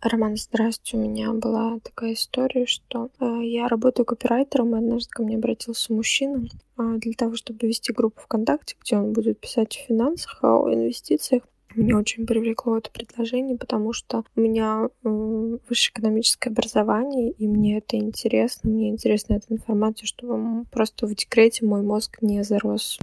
Роман, 0.03 0.37
здравствуйте. 0.37 0.97
У 0.97 1.01
меня 1.01 1.33
была 1.35 1.79
такая 1.81 2.15
история, 2.15 2.65
что 2.65 3.11
э, 3.21 3.41
я 3.43 3.69
работаю 3.69 4.07
копирайтером, 4.07 4.75
и 4.75 4.79
однажды 4.79 5.11
ко 5.11 5.23
мне 5.23 5.37
обратился 5.37 5.93
мужчина 5.93 6.47
э, 6.79 6.97
для 6.97 7.13
того, 7.13 7.37
чтобы 7.37 7.67
вести 7.67 7.93
группу 7.93 8.23
ВКонтакте, 8.23 8.77
где 8.83 8.97
он 8.97 9.13
будет 9.13 9.39
писать 9.39 9.77
о 9.77 9.87
финансах, 9.89 10.39
о 10.43 10.73
инвестициях. 10.73 11.43
Меня 11.75 11.99
очень 11.99 12.27
привлекло 12.27 12.79
это 12.79 12.91
предложение, 12.91 13.57
потому 13.57 13.93
что 13.93 14.25
у 14.35 14.41
меня 14.41 14.89
высшее 15.03 15.93
экономическое 15.93 16.51
образование, 16.51 17.31
и 17.31 17.47
мне 17.47 17.79
это 17.79 17.97
интересно. 17.97 18.71
Мне 18.71 18.89
интересна 18.89 19.35
эта 19.35 19.47
информация, 19.51 20.07
чтобы 20.07 20.65
просто 20.67 21.07
в 21.07 21.15
декрете 21.15 21.65
мой 21.65 21.83
мозг 21.83 22.19
не 22.21 22.43
зарос. 22.43 22.99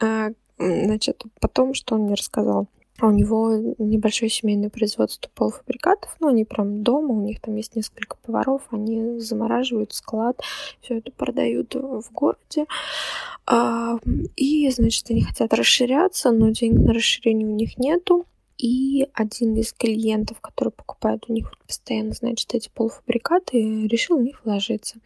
А, 0.00 0.28
значит, 0.58 1.24
потом, 1.40 1.74
что 1.74 1.96
он 1.96 2.02
мне 2.02 2.14
рассказал? 2.14 2.68
У 3.00 3.10
него 3.10 3.74
небольшое 3.78 4.28
семейное 4.28 4.70
производство 4.70 5.30
полуфабрикатов, 5.34 6.16
ну, 6.18 6.28
они 6.28 6.44
прям 6.44 6.82
дома, 6.82 7.14
у 7.14 7.20
них 7.20 7.40
там 7.40 7.54
есть 7.54 7.76
несколько 7.76 8.16
поваров, 8.16 8.62
они 8.70 9.20
замораживают 9.20 9.92
склад, 9.92 10.40
все 10.80 10.98
это 10.98 11.12
продают 11.12 11.74
в 11.74 12.10
городе. 12.12 12.66
А, 13.46 13.98
и, 14.36 14.68
значит, 14.70 15.10
они 15.10 15.22
хотят 15.22 15.54
расширяться, 15.54 16.32
но 16.32 16.50
денег 16.50 16.80
на 16.80 16.92
расширение 16.92 17.46
у 17.46 17.54
них 17.54 17.78
нету. 17.78 18.26
И 18.58 19.08
один 19.14 19.54
из 19.54 19.72
клиентов, 19.72 20.40
который 20.40 20.70
покупает 20.70 21.24
у 21.28 21.32
них 21.32 21.52
постоянно, 21.64 22.12
значит, 22.12 22.52
эти 22.54 22.68
полуфабрикаты, 22.74 23.86
решил 23.86 24.18
в 24.18 24.22
них 24.22 24.44
вложиться. 24.44 24.96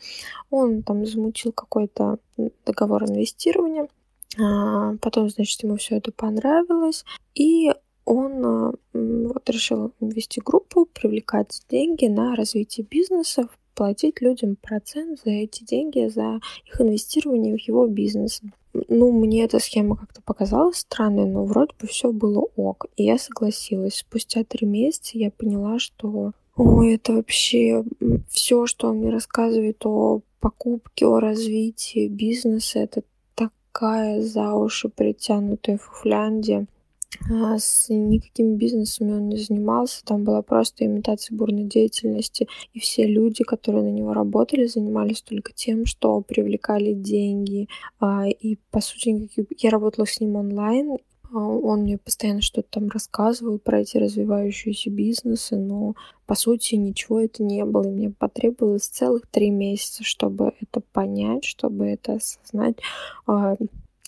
Он 0.49 0.83
там 0.83 1.05
замутил 1.05 1.53
какой-то 1.53 2.19
договор 2.65 3.05
инвестирования, 3.05 3.89
потом, 4.37 5.29
значит, 5.29 5.63
ему 5.63 5.77
все 5.77 5.97
это 5.97 6.13
понравилось, 6.13 7.05
и 7.35 7.73
он 8.05 8.45
а, 8.45 8.73
вот 8.93 9.49
решил 9.51 9.93
вести 10.01 10.41
группу, 10.41 10.87
привлекать 10.87 11.63
деньги 11.69 12.07
на 12.07 12.35
развитие 12.35 12.87
бизнеса, 12.89 13.49
платить 13.75 14.21
людям 14.21 14.57
процент 14.57 15.21
за 15.25 15.31
эти 15.31 15.65
деньги, 15.65 16.09
за 16.09 16.41
их 16.67 16.81
инвестирование 16.81 17.57
в 17.57 17.61
его 17.61 17.87
бизнес. 17.87 18.41
Ну, 18.89 19.13
мне 19.13 19.45
эта 19.45 19.59
схема 19.59 19.97
как-то 19.97 20.23
показалась 20.23 20.79
странной, 20.79 21.27
но 21.27 21.45
вроде 21.45 21.73
бы 21.81 21.87
все 21.87 22.11
было 22.11 22.47
ок. 22.57 22.87
И 22.97 23.05
я 23.05 23.19
согласилась. 23.19 23.97
Спустя 23.97 24.45
три 24.45 24.67
месяца 24.67 25.19
я 25.19 25.31
поняла, 25.31 25.79
что 25.79 26.33
Ой, 26.57 26.95
это 26.95 27.15
вообще 27.15 27.83
все, 28.29 28.67
что 28.67 28.89
он 28.89 28.99
мне 28.99 29.11
рассказывает 29.11 29.85
о 29.87 30.21
покупке, 30.41 31.07
о 31.07 31.19
развитии 31.19 32.09
бизнеса, 32.09 32.81
это 32.81 33.03
такая 33.73 34.21
за 34.21 34.55
уши 34.55 34.89
притянутая 34.89 35.79
фуфляндия. 35.79 36.67
А, 37.31 37.59
с 37.59 37.89
никакими 37.91 38.57
бизнесами 38.57 39.13
он 39.13 39.29
не 39.29 39.37
занимался, 39.37 40.03
там 40.05 40.25
была 40.25 40.41
просто 40.41 40.87
имитация 40.87 41.37
бурной 41.37 41.65
деятельности, 41.65 42.49
и 42.73 42.81
все 42.81 43.07
люди, 43.07 43.45
которые 43.45 43.85
на 43.85 43.91
него 43.91 44.15
работали, 44.15 44.65
занимались 44.65 45.21
только 45.21 45.53
тем, 45.53 45.85
что 45.85 46.23
привлекали 46.23 46.95
деньги, 46.95 47.69
а, 48.01 48.27
и 48.29 48.57
по 48.71 48.81
сути 48.81 49.29
я 49.59 49.71
работала 49.71 50.07
с 50.07 50.21
ним 50.21 50.37
онлайн, 50.37 50.97
он 51.33 51.83
мне 51.83 51.99
постоянно 51.99 52.43
что-то 52.43 52.69
там 52.71 52.89
рассказывал 52.89 53.59
про 53.59 53.81
эти 53.81 53.97
развивающиеся 53.97 54.91
бизнесы, 54.91 55.57
но 55.57 55.95
по 56.27 56.35
сути 56.35 56.75
ничего 56.75 57.21
это 57.21 57.43
не 57.43 57.65
было. 57.65 57.85
И 57.85 57.91
мне 57.91 58.11
потребовалось 58.11 58.87
целых 58.87 59.27
три 59.27 59.51
месяца, 59.51 60.05
чтобы 60.05 60.53
это 60.61 60.81
понять, 60.93 61.45
чтобы 61.45 61.87
это 61.87 62.15
осознать. 62.15 62.77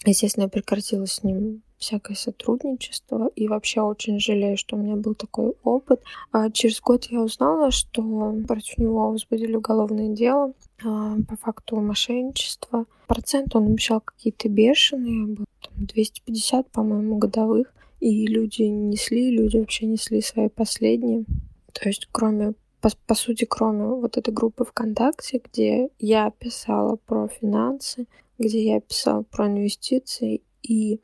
Естественно, 0.04 0.44
я 0.44 0.48
прекратила 0.48 1.06
с 1.06 1.22
ним 1.22 1.62
всякое 1.78 2.14
сотрудничество. 2.14 3.30
И 3.36 3.48
вообще 3.48 3.80
очень 3.80 4.18
жалею, 4.18 4.56
что 4.56 4.76
у 4.76 4.78
меня 4.78 4.96
был 4.96 5.14
такой 5.14 5.54
опыт. 5.62 6.02
А 6.32 6.50
через 6.50 6.80
год 6.80 7.04
я 7.10 7.20
узнала, 7.20 7.70
что 7.70 8.02
против 8.46 8.78
него 8.78 9.10
возбудили 9.10 9.54
уголовное 9.56 10.08
дело 10.08 10.52
а, 10.82 11.16
по 11.28 11.36
факту 11.36 11.76
мошенничества. 11.76 12.86
Процент 13.06 13.54
он 13.54 13.66
обещал 13.66 14.00
какие-то 14.00 14.48
бешеные, 14.48 15.26
был 15.26 15.44
там 15.60 15.86
250, 15.86 16.70
по-моему, 16.70 17.18
годовых. 17.18 17.72
И 18.00 18.26
люди 18.26 18.62
несли, 18.62 19.30
люди 19.30 19.58
вообще 19.58 19.86
несли 19.86 20.20
свои 20.20 20.48
последние. 20.48 21.24
То 21.72 21.88
есть, 21.88 22.08
кроме 22.12 22.54
по, 22.80 22.90
по 23.06 23.14
сути, 23.14 23.46
кроме 23.46 23.86
вот 23.86 24.18
этой 24.18 24.32
группы 24.32 24.66
ВКонтакте, 24.66 25.40
где 25.42 25.88
я 25.98 26.30
писала 26.30 26.96
про 26.96 27.28
финансы, 27.28 28.06
где 28.38 28.64
я 28.64 28.80
писала 28.80 29.22
про 29.22 29.46
инвестиции, 29.46 30.42
и 30.62 31.00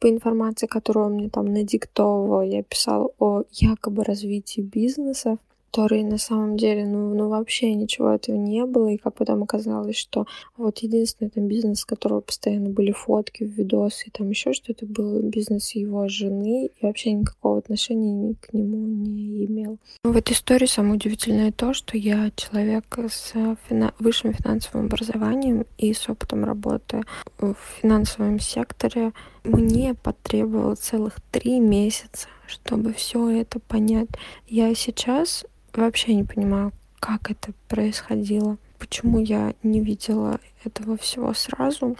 по 0.00 0.10
информации, 0.10 0.66
которую 0.66 1.10
мне 1.10 1.30
там 1.30 1.46
надиктовывал, 1.46 2.42
я 2.42 2.62
писала 2.62 3.10
о 3.18 3.44
якобы 3.50 4.02
развитии 4.02 4.60
бизнеса, 4.60 5.38
которой 5.74 6.04
на 6.04 6.18
самом 6.18 6.56
деле, 6.56 6.86
ну, 6.86 7.14
ну 7.14 7.28
вообще 7.28 7.74
ничего 7.74 8.10
этого 8.10 8.36
не 8.36 8.64
было, 8.64 8.92
и 8.92 8.96
как 8.96 9.14
потом 9.14 9.42
оказалось, 9.42 9.96
что 9.96 10.24
вот 10.56 10.78
единственный 10.78 11.30
там 11.30 11.48
бизнес, 11.48 11.80
с 11.80 11.84
которого 11.84 12.20
постоянно 12.20 12.70
были 12.70 12.92
фотки, 12.92 13.42
видосы, 13.42 14.04
и 14.06 14.10
там 14.10 14.30
еще 14.30 14.52
что-то 14.52 14.86
был 14.86 15.20
бизнес 15.22 15.74
его 15.74 16.06
жены, 16.08 16.66
и 16.66 16.86
вообще 16.86 17.10
никакого 17.10 17.58
отношения 17.58 18.36
к 18.40 18.52
нему 18.52 18.86
не 18.86 19.46
имел. 19.46 19.78
В 20.04 20.16
этой 20.16 20.34
истории 20.34 20.66
самое 20.66 20.94
удивительное 20.94 21.50
то, 21.50 21.74
что 21.74 21.98
я 21.98 22.30
человек 22.36 22.84
с 22.96 23.32
фина- 23.68 23.94
высшим 23.98 24.32
финансовым 24.32 24.86
образованием 24.86 25.66
и 25.76 25.92
с 25.92 26.08
опытом 26.08 26.44
работы 26.44 27.02
в 27.38 27.56
финансовом 27.80 28.38
секторе, 28.38 29.12
мне 29.42 29.94
потребовалось 29.94 30.78
целых 30.78 31.14
три 31.32 31.58
месяца, 31.58 32.28
чтобы 32.46 32.92
все 32.92 33.28
это 33.28 33.58
понять. 33.58 34.08
Я 34.46 34.72
сейчас 34.76 35.44
вообще 35.82 36.14
не 36.14 36.24
понимаю, 36.24 36.72
как 37.00 37.30
это 37.30 37.52
происходило, 37.68 38.56
почему 38.78 39.18
я 39.18 39.54
не 39.62 39.80
видела 39.80 40.40
этого 40.64 40.96
всего 40.96 41.34
сразу, 41.34 41.96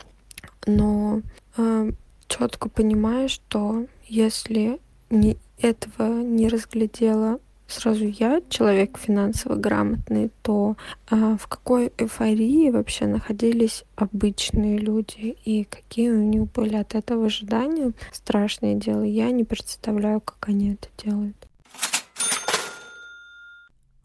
но 0.67 1.21
э, 1.57 1.91
четко 2.29 2.69
понимаю, 2.69 3.29
что 3.29 3.87
если 4.07 4.81
не, 5.11 5.37
этого 5.59 6.23
не 6.23 6.49
разглядела 6.49 7.39
сразу 7.67 8.05
я, 8.05 8.41
человек 8.49 8.99
финансово 8.99 9.57
грамотный, 9.57 10.31
то 10.43 10.77
а, 11.11 11.37
в 11.37 11.47
какой 11.47 11.93
эйфории 11.99 12.71
вообще 12.71 13.07
находились 13.07 13.85
обычные 13.97 14.79
люди 14.79 15.37
и 15.45 15.65
какие 15.65 16.11
у 16.11 16.23
них 16.23 16.53
были 16.53 16.77
от 16.77 16.95
этого 16.95 17.27
ожидания, 17.27 17.93
страшное 18.13 18.75
дело. 18.75 19.03
Я 19.03 19.31
не 19.31 19.45
представляю, 19.45 20.21
как 20.21 20.49
они 20.49 20.75
это 20.75 20.89
делают. 21.03 21.37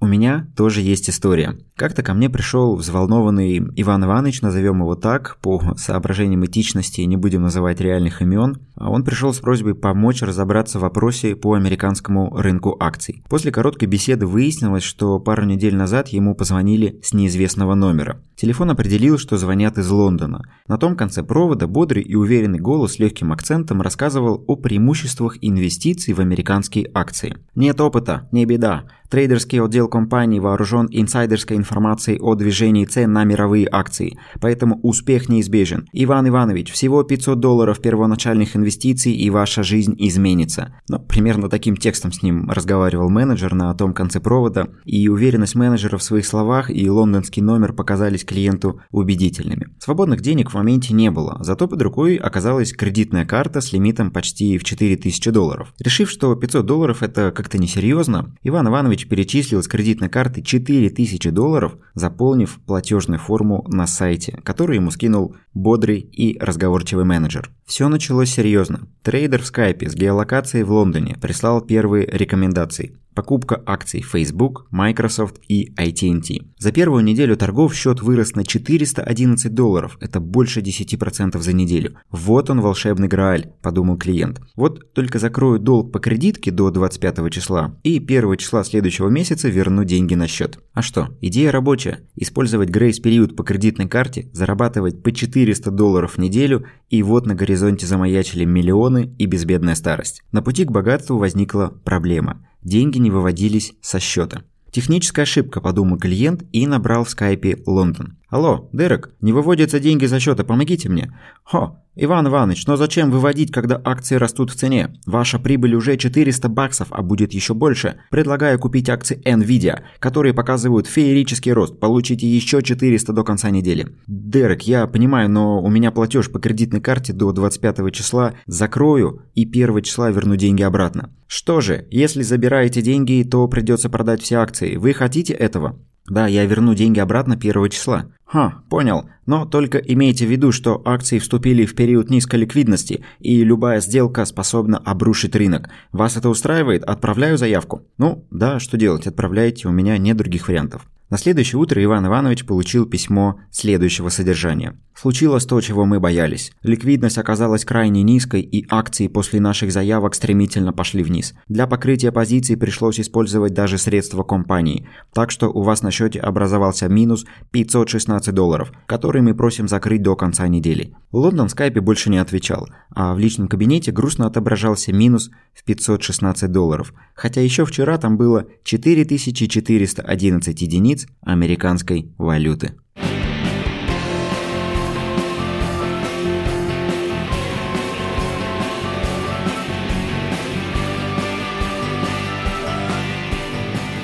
У 0.01 0.07
меня 0.07 0.47
тоже 0.55 0.81
есть 0.81 1.09
история. 1.09 1.57
Как-то 1.75 2.03
ко 2.03 2.13
мне 2.13 2.29
пришел 2.29 2.75
взволнованный 2.75 3.57
Иван 3.75 4.05
Иванович, 4.05 4.41
назовем 4.41 4.79
его 4.79 4.95
так, 4.95 5.37
по 5.41 5.61
соображениям 5.77 6.45
этичности, 6.45 7.01
не 7.01 7.17
будем 7.17 7.41
называть 7.41 7.81
реальных 7.81 8.21
имен. 8.21 8.59
Он 8.77 9.03
пришел 9.03 9.33
с 9.33 9.39
просьбой 9.39 9.75
помочь 9.75 10.21
разобраться 10.21 10.79
в 10.79 10.83
вопросе 10.83 11.35
по 11.35 11.53
американскому 11.53 12.33
рынку 12.37 12.77
акций. 12.79 13.23
После 13.29 13.51
короткой 13.51 13.89
беседы 13.89 14.25
выяснилось, 14.25 14.83
что 14.83 15.19
пару 15.19 15.43
недель 15.43 15.75
назад 15.75 16.09
ему 16.09 16.33
позвонили 16.33 16.99
с 17.03 17.13
неизвестного 17.13 17.75
номера. 17.75 18.21
Телефон 18.35 18.71
определил, 18.71 19.17
что 19.17 19.37
звонят 19.37 19.77
из 19.77 19.89
Лондона. 19.89 20.43
На 20.67 20.77
том 20.77 20.95
конце 20.95 21.23
провода 21.23 21.67
бодрый 21.67 22.03
и 22.03 22.15
уверенный 22.15 22.59
голос 22.59 22.93
с 22.93 22.99
легким 22.99 23.33
акцентом 23.33 23.81
рассказывал 23.81 24.43
о 24.47 24.55
преимуществах 24.55 25.37
инвестиций 25.41 26.13
в 26.13 26.19
американские 26.19 26.89
акции. 26.93 27.35
«Нет 27.55 27.81
опыта, 27.81 28.29
не 28.31 28.45
беда. 28.45 28.85
Трейдерский 29.09 29.59
отдел 29.59 29.87
компании 29.87 30.39
вооружен 30.39 30.87
инсайдерской 30.91 31.57
информацией 31.57 32.19
о 32.19 32.35
движении 32.35 32.85
цен 32.85 33.11
на 33.11 33.23
мировые 33.23 33.67
акции, 33.71 34.19
поэтому 34.39 34.79
успех 34.83 35.29
неизбежен. 35.29 35.87
Иван 35.93 36.27
Иванович, 36.27 36.71
всего 36.71 37.01
500 37.01 37.39
долларов 37.39 37.81
первоначальных 37.81 38.55
инвестиций 38.55 39.13
и 39.13 39.29
ваша 39.31 39.63
жизнь 39.63 39.95
изменится. 39.97 40.75
Но 40.87 40.99
примерно 40.99 41.49
таким 41.49 41.75
текстом 41.75 42.11
с 42.11 42.21
ним 42.21 42.51
разговаривал 42.51 43.09
менеджер 43.09 43.55
на 43.55 43.73
том 43.73 43.95
конце 43.95 44.19
провода, 44.19 44.67
и 44.85 45.07
уверенность 45.07 45.55
менеджера 45.55 45.97
в 45.97 46.03
своих 46.03 46.27
словах 46.27 46.69
и 46.69 46.87
лондонский 46.87 47.41
номер 47.41 47.73
показались 47.73 48.23
клиенту 48.23 48.81
убедительными. 48.91 49.69
Свободных 49.79 50.21
денег 50.21 50.51
в 50.51 50.53
моменте 50.53 50.93
не 50.93 51.09
было, 51.09 51.37
зато 51.41 51.67
под 51.67 51.81
рукой 51.81 52.15
оказалась 52.15 52.73
кредитная 52.73 53.25
карта 53.25 53.59
с 53.59 53.73
лимитом 53.73 54.11
почти 54.11 54.59
в 54.59 54.63
4000 54.63 55.31
долларов. 55.31 55.73
Решив, 55.79 56.11
что 56.11 56.35
500 56.35 56.63
долларов 56.63 57.01
это 57.01 57.31
как-то 57.31 57.57
несерьезно, 57.57 58.35
Иван 58.43 58.67
Иванович 58.67 58.98
Иванович 58.99 59.07
перечислил 59.07 59.63
с 59.63 59.67
кредитной 59.67 60.09
карты 60.09 60.41
4000 60.41 61.29
долларов, 61.29 61.77
заполнив 61.93 62.59
платежную 62.65 63.19
форму 63.19 63.65
на 63.67 63.87
сайте, 63.87 64.39
который 64.43 64.77
ему 64.77 64.91
скинул 64.91 65.35
бодрый 65.53 65.99
и 65.99 66.37
разговорчивый 66.39 67.05
менеджер. 67.05 67.49
Все 67.65 67.87
началось 67.87 68.29
серьезно. 68.29 68.87
Трейдер 69.03 69.41
в 69.41 69.45
скайпе 69.45 69.89
с 69.89 69.95
геолокацией 69.95 70.63
в 70.63 70.71
Лондоне 70.71 71.17
прислал 71.21 71.61
первые 71.61 72.05
рекомендации 72.05 72.97
покупка 73.19 73.61
акций 73.65 74.01
Facebook, 74.01 74.65
Microsoft 74.71 75.41
и 75.49 75.73
AT&T. 75.77 76.45
За 76.57 76.71
первую 76.71 77.03
неделю 77.03 77.35
торгов 77.35 77.75
счет 77.75 78.01
вырос 78.01 78.33
на 78.33 78.45
411 78.45 79.53
долларов, 79.53 79.97
это 79.99 80.21
больше 80.21 80.61
10% 80.61 81.37
за 81.37 81.53
неделю. 81.53 81.97
Вот 82.11 82.49
он 82.49 82.61
волшебный 82.61 83.09
грааль, 83.09 83.47
подумал 83.61 83.97
клиент. 83.97 84.39
Вот 84.55 84.93
только 84.93 85.19
закрою 85.19 85.59
долг 85.59 85.91
по 85.91 85.99
кредитке 85.99 86.49
до 86.51 86.71
25 86.71 87.29
числа 87.29 87.75
и 87.83 87.97
1 87.97 88.37
числа 88.37 88.63
следующего 88.63 89.09
месяца 89.09 89.49
верну 89.49 89.83
деньги 89.83 90.15
на 90.15 90.27
счет. 90.27 90.57
А 90.73 90.81
что, 90.81 91.09
идея 91.19 91.51
рабочая. 91.51 91.99
Использовать 92.15 92.69
грейс-период 92.69 93.35
по 93.35 93.43
кредитной 93.43 93.89
карте, 93.89 94.29
зарабатывать 94.31 95.03
по 95.03 95.11
400 95.11 95.71
долларов 95.71 96.13
в 96.13 96.19
неделю 96.19 96.63
и 96.89 97.03
вот 97.03 97.25
на 97.25 97.35
горизонте 97.35 97.85
замаячили 97.85 98.45
миллионы 98.45 99.13
и 99.17 99.25
безбедная 99.25 99.75
старость. 99.75 100.23
На 100.31 100.41
пути 100.41 100.63
к 100.63 100.71
богатству 100.71 101.17
возникла 101.17 101.73
проблема– 101.83 102.45
деньги 102.61 102.97
не 102.97 103.09
выводились 103.09 103.73
со 103.81 103.99
счета. 103.99 104.43
Техническая 104.71 105.23
ошибка, 105.23 105.61
подумал 105.61 105.97
клиент 105.97 106.43
и 106.51 106.67
набрал 106.67 107.03
в 107.03 107.09
скайпе 107.09 107.63
Лондон. 107.65 108.18
«Алло, 108.29 108.69
Дерек, 108.73 109.09
не 109.21 109.33
выводятся 109.33 109.79
деньги 109.79 110.05
за 110.05 110.19
счета, 110.19 110.43
помогите 110.43 110.87
мне». 110.87 111.11
«Хо, 111.43 111.77
Иван 111.95 112.27
Иванович, 112.27 112.67
но 112.67 112.75
зачем 112.75 113.09
выводить, 113.09 113.51
когда 113.51 113.81
акции 113.83 114.15
растут 114.15 114.51
в 114.51 114.55
цене? 114.55 114.93
Ваша 115.07 115.39
прибыль 115.39 115.73
уже 115.73 115.97
400 115.97 116.47
баксов, 116.47 116.89
а 116.91 117.01
будет 117.01 117.33
еще 117.33 117.55
больше. 117.55 117.95
Предлагаю 118.11 118.59
купить 118.59 118.87
акции 118.87 119.19
Nvidia, 119.25 119.81
которые 119.97 120.35
показывают 120.35 120.85
феерический 120.85 121.51
рост. 121.51 121.79
Получите 121.79 122.27
еще 122.27 122.61
400 122.61 123.13
до 123.13 123.23
конца 123.23 123.49
недели». 123.49 123.87
«Дерек, 124.05 124.61
я 124.61 124.85
понимаю, 124.85 125.27
но 125.27 125.59
у 125.59 125.69
меня 125.69 125.89
платеж 125.89 126.31
по 126.31 126.37
кредитной 126.37 126.81
карте 126.81 127.13
до 127.13 127.31
25 127.31 127.91
числа. 127.91 128.35
Закрою 128.45 129.23
и 129.33 129.43
1 129.43 129.81
числа 129.81 130.11
верну 130.11 130.35
деньги 130.35 130.61
обратно». 130.61 131.09
«Что 131.25 131.61
же, 131.61 131.87
если 131.89 132.21
забираете 132.21 132.83
деньги, 132.83 133.27
то 133.29 133.47
придется 133.47 133.89
продать 133.89 134.21
все 134.21 134.35
акции. 134.35 134.75
Вы 134.75 134.93
хотите 134.93 135.33
этого?» 135.33 135.79
Да, 136.07 136.27
я 136.27 136.45
верну 136.45 136.73
деньги 136.73 136.99
обратно 136.99 137.37
первого 137.37 137.69
числа. 137.69 138.07
Ха, 138.25 138.61
понял. 138.69 139.09
Но 139.25 139.45
только 139.45 139.77
имейте 139.77 140.25
в 140.25 140.29
виду, 140.29 140.51
что 140.51 140.81
акции 140.85 141.19
вступили 141.19 141.65
в 141.65 141.75
период 141.75 142.09
низкой 142.09 142.37
ликвидности, 142.37 143.03
и 143.19 143.43
любая 143.43 143.79
сделка 143.79 144.25
способна 144.25 144.77
обрушить 144.77 145.35
рынок. 145.35 145.69
Вас 145.91 146.17
это 146.17 146.29
устраивает? 146.29 146.83
Отправляю 146.83 147.37
заявку. 147.37 147.83
Ну, 147.97 148.25
да, 148.31 148.59
что 148.59 148.77
делать, 148.77 149.07
отправляйте, 149.07 149.67
у 149.67 149.71
меня 149.71 149.97
нет 149.97 150.17
других 150.17 150.47
вариантов. 150.47 150.87
На 151.09 151.17
следующее 151.17 151.59
утро 151.59 151.83
Иван 151.83 152.05
Иванович 152.05 152.45
получил 152.45 152.85
письмо 152.85 153.39
следующего 153.49 154.09
содержания. 154.09 154.77
Случилось 154.93 155.45
то, 155.45 155.59
чего 155.61 155.85
мы 155.85 155.99
боялись. 155.99 156.51
Ликвидность 156.61 157.17
оказалась 157.17 157.65
крайне 157.65 158.03
низкой, 158.03 158.41
и 158.41 158.67
акции 158.69 159.07
после 159.07 159.39
наших 159.39 159.71
заявок 159.71 160.13
стремительно 160.13 160.73
пошли 160.73 161.03
вниз. 161.03 161.33
Для 161.47 161.67
покрытия 161.67 162.11
позиций 162.11 162.57
пришлось 162.57 162.99
использовать 162.99 163.53
даже 163.53 163.77
средства 163.77 164.23
компании. 164.23 164.87
Так 165.13 165.31
что 165.31 165.47
у 165.47 165.63
вас 165.63 165.81
на 165.81 165.89
счете 165.89 166.19
образовался 166.19 166.89
минус 166.89 167.25
516 167.51 168.35
долларов, 168.35 168.71
который 168.85 169.21
мы 169.21 169.33
просим 169.33 169.67
закрыть 169.67 170.03
до 170.03 170.15
конца 170.17 170.47
недели. 170.47 170.93
Лондон 171.11 171.47
в 171.47 171.51
скайпе 171.51 171.79
больше 171.79 172.11
не 172.11 172.17
отвечал, 172.17 172.67
а 172.93 173.15
в 173.15 173.19
личном 173.19 173.47
кабинете 173.47 173.91
грустно 173.91 174.27
отображался 174.27 174.91
минус 174.91 175.31
в 175.53 175.63
516 175.63 176.51
долларов. 176.51 176.93
Хотя 177.15 177.41
еще 177.41 177.65
вчера 177.65 177.97
там 177.97 178.17
было 178.17 178.47
4411 178.65 180.61
единиц 180.61 180.98
американской 181.21 182.13
валюты. 182.17 182.73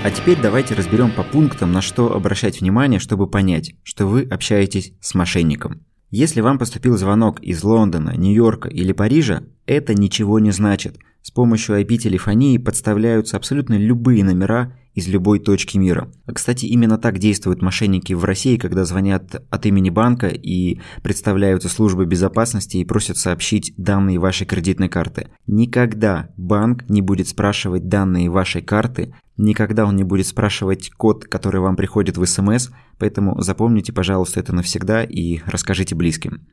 А 0.05 0.11
теперь 0.11 0.37
давайте 0.39 0.75
разберем 0.75 1.09
по 1.09 1.23
пунктам, 1.23 1.71
на 1.71 1.81
что 1.81 2.15
обращать 2.15 2.61
внимание, 2.61 2.99
чтобы 2.99 3.25
понять, 3.25 3.73
что 3.81 4.05
вы 4.05 4.21
общаетесь 4.21 4.93
с 5.01 5.15
мошенником. 5.15 5.83
Если 6.11 6.41
вам 6.41 6.59
поступил 6.59 6.95
звонок 6.95 7.41
из 7.41 7.63
Лондона, 7.63 8.13
Нью-Йорка 8.15 8.69
или 8.69 8.91
Парижа, 8.91 9.41
это 9.65 9.95
ничего 9.95 10.37
не 10.37 10.51
значит. 10.51 10.99
С 11.23 11.31
помощью 11.31 11.81
IP-телефонии 11.81 12.59
подставляются 12.59 13.35
абсолютно 13.35 13.79
любые 13.79 14.23
номера 14.23 14.77
из 14.95 15.07
любой 15.07 15.39
точки 15.39 15.77
мира. 15.77 16.09
Кстати, 16.25 16.65
именно 16.65 16.97
так 16.97 17.19
действуют 17.19 17.61
мошенники 17.61 18.13
в 18.13 18.23
России, 18.23 18.57
когда 18.57 18.85
звонят 18.85 19.43
от 19.49 19.65
имени 19.65 19.89
банка 19.89 20.27
и 20.27 20.79
представляются 21.03 21.69
службы 21.69 22.05
безопасности 22.05 22.77
и 22.77 22.85
просят 22.85 23.17
сообщить 23.17 23.73
данные 23.77 24.19
вашей 24.19 24.47
кредитной 24.47 24.89
карты. 24.89 25.27
Никогда 25.45 26.29
банк 26.37 26.89
не 26.89 27.01
будет 27.01 27.27
спрашивать 27.27 27.87
данные 27.87 28.29
вашей 28.29 28.61
карты, 28.61 29.13
никогда 29.37 29.85
он 29.85 29.95
не 29.97 30.03
будет 30.03 30.27
спрашивать 30.27 30.89
код, 30.91 31.25
который 31.25 31.59
вам 31.59 31.75
приходит 31.75 32.17
в 32.17 32.25
СМС, 32.25 32.69
поэтому 32.97 33.41
запомните, 33.41 33.91
пожалуйста, 33.91 34.39
это 34.39 34.55
навсегда 34.55 35.03
и 35.03 35.39
расскажите 35.45 35.93
близким. 35.93 36.47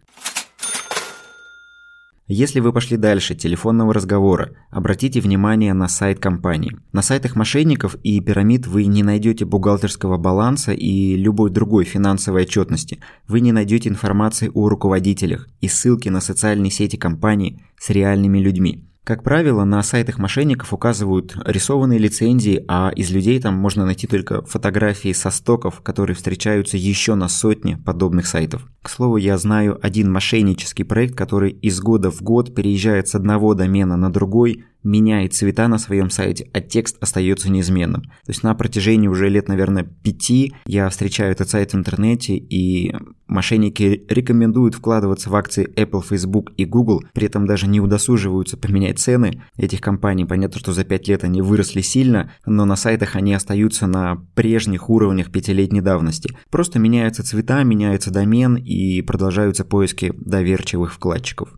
Если 2.29 2.61
вы 2.61 2.73
пошли 2.73 2.97
дальше 2.97 3.35
телефонного 3.35 3.93
разговора, 3.93 4.53
обратите 4.71 5.21
внимание 5.21 5.75
на 5.75 5.89
сайт 5.89 6.21
компании. 6.21 6.77
На 6.93 7.03
сайтах 7.03 7.35
мошенников 7.35 7.97
и 8.05 8.21
пирамид 8.21 8.69
вы 8.69 8.87
не 8.87 9.03
найдете 9.03 9.45
бухгалтерского 9.45 10.19
баланса 10.19 10.73
и 10.73 11.17
любой 11.17 11.51
другой 11.51 11.85
финансовой 11.85 12.43
отчетности. 12.43 13.01
Вы 13.27 13.41
не 13.41 13.51
найдете 13.51 13.89
информации 13.89 14.51
о 14.55 14.69
руководителях 14.69 15.49
и 15.61 15.67
ссылки 15.67 16.09
на 16.11 16.21
социальные 16.21 16.71
сети 16.71 16.97
компании 16.97 17.61
с 17.77 17.91
реальными 17.91 18.39
людьми. 18.39 18.85
Как 19.05 19.25
правило, 19.25 19.65
на 19.65 19.83
сайтах 19.83 20.19
мошенников 20.19 20.73
указывают 20.73 21.35
рисованные 21.45 21.99
лицензии, 21.99 22.65
а 22.69 22.93
из 22.95 23.11
людей 23.11 23.41
там 23.41 23.55
можно 23.55 23.85
найти 23.85 24.07
только 24.07 24.43
фотографии 24.43 25.13
со 25.13 25.31
стоков, 25.31 25.81
которые 25.81 26.15
встречаются 26.15 26.77
еще 26.77 27.17
на 27.17 27.29
сотне 27.29 27.79
подобных 27.79 28.29
сайтов. 28.29 28.65
К 28.81 28.89
слову, 28.89 29.17
я 29.17 29.37
знаю 29.39 29.77
один 29.83 30.13
мошеннический 30.13 30.85
проект, 30.85 31.17
который 31.17 31.51
из 31.51 31.81
года 31.81 32.13
в 32.13 32.23
год 32.23 32.55
переезжает 32.55 33.09
с 33.09 33.17
одного 33.17 33.55
домена 33.55 33.97
на 33.97 34.13
другой, 34.13 34.67
меняет 34.85 35.35
цвета 35.35 35.69
на 35.69 35.79
своем 35.79 36.11
сайте, 36.11 36.49
а 36.53 36.61
текст 36.61 36.97
остается 37.01 37.51
неизменным. 37.51 38.03
То 38.03 38.29
есть 38.29 38.43
на 38.43 38.55
протяжении 38.55 39.09
уже 39.09 39.29
лет, 39.29 39.49
наверное, 39.49 39.85
пяти 39.85 40.55
я 40.67 40.89
встречаю 40.89 41.33
этот 41.33 41.49
сайт 41.49 41.73
в 41.73 41.77
интернете, 41.77 42.37
и 42.37 42.95
мошенники 43.27 44.05
рекомендуют 44.09 44.75
вкладываться 44.75 45.31
в 45.31 45.37
акции 45.37 45.73
Apple, 45.77 46.03
Facebook 46.03 46.53
и 46.57 46.65
Google, 46.65 47.03
при 47.15 47.27
этом 47.27 47.47
даже 47.47 47.67
не 47.67 47.81
удосуживаются 47.81 48.57
поменять 48.57 48.99
цены 48.99 49.43
этих 49.57 49.81
компаний. 49.81 50.25
Понятно, 50.25 50.59
что 50.59 50.73
за 50.73 50.85
пять 50.85 51.09
лет 51.09 51.25
они 51.25 51.43
выросли 51.43 51.81
сильно, 51.81 52.31
но 52.47 52.65
на 52.65 52.77
сайтах 52.77 53.17
они 53.17 53.35
остаются 53.35 53.87
на 53.87 54.17
прежних 54.35 54.91
уровнях 54.91 55.31
пятилетней 55.31 55.81
давности. 55.81 56.37
Просто 56.51 56.79
меняются 56.79 57.23
цвета, 57.23 57.63
меняется 57.63 58.11
домен 58.11 58.57
и 58.57 59.03
продолжаются 59.03 59.65
поиски 59.65 60.13
доверчивых 60.17 60.93
вкладчиков. 60.93 61.51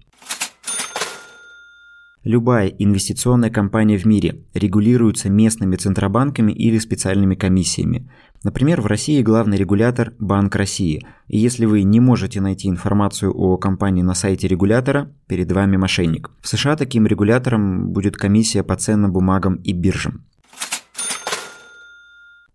Любая 2.24 2.68
инвестиционная 2.68 3.50
компания 3.50 3.98
в 3.98 4.06
мире 4.06 4.40
регулируется 4.54 5.28
местными 5.28 5.76
центробанками 5.76 6.52
или 6.52 6.78
специальными 6.78 7.34
комиссиями. 7.34 8.08
Например, 8.42 8.80
в 8.80 8.86
России 8.86 9.20
главный 9.20 9.58
регулятор– 9.58 10.14
Банк 10.18 10.56
России. 10.56 11.06
И 11.28 11.36
если 11.36 11.66
вы 11.66 11.82
не 11.82 12.00
можете 12.00 12.40
найти 12.40 12.68
информацию 12.68 13.30
о 13.30 13.58
компании 13.58 14.00
на 14.00 14.14
сайте 14.14 14.48
регулятора, 14.48 15.12
перед 15.26 15.52
вами 15.52 15.76
мошенник. 15.76 16.30
В 16.40 16.48
США 16.48 16.76
таким 16.76 17.06
регулятором 17.06 17.90
будет 17.90 18.16
комиссия 18.16 18.62
по 18.62 18.74
ценным 18.74 19.12
бумагам 19.12 19.56
и 19.56 19.74
биржам. 19.74 20.24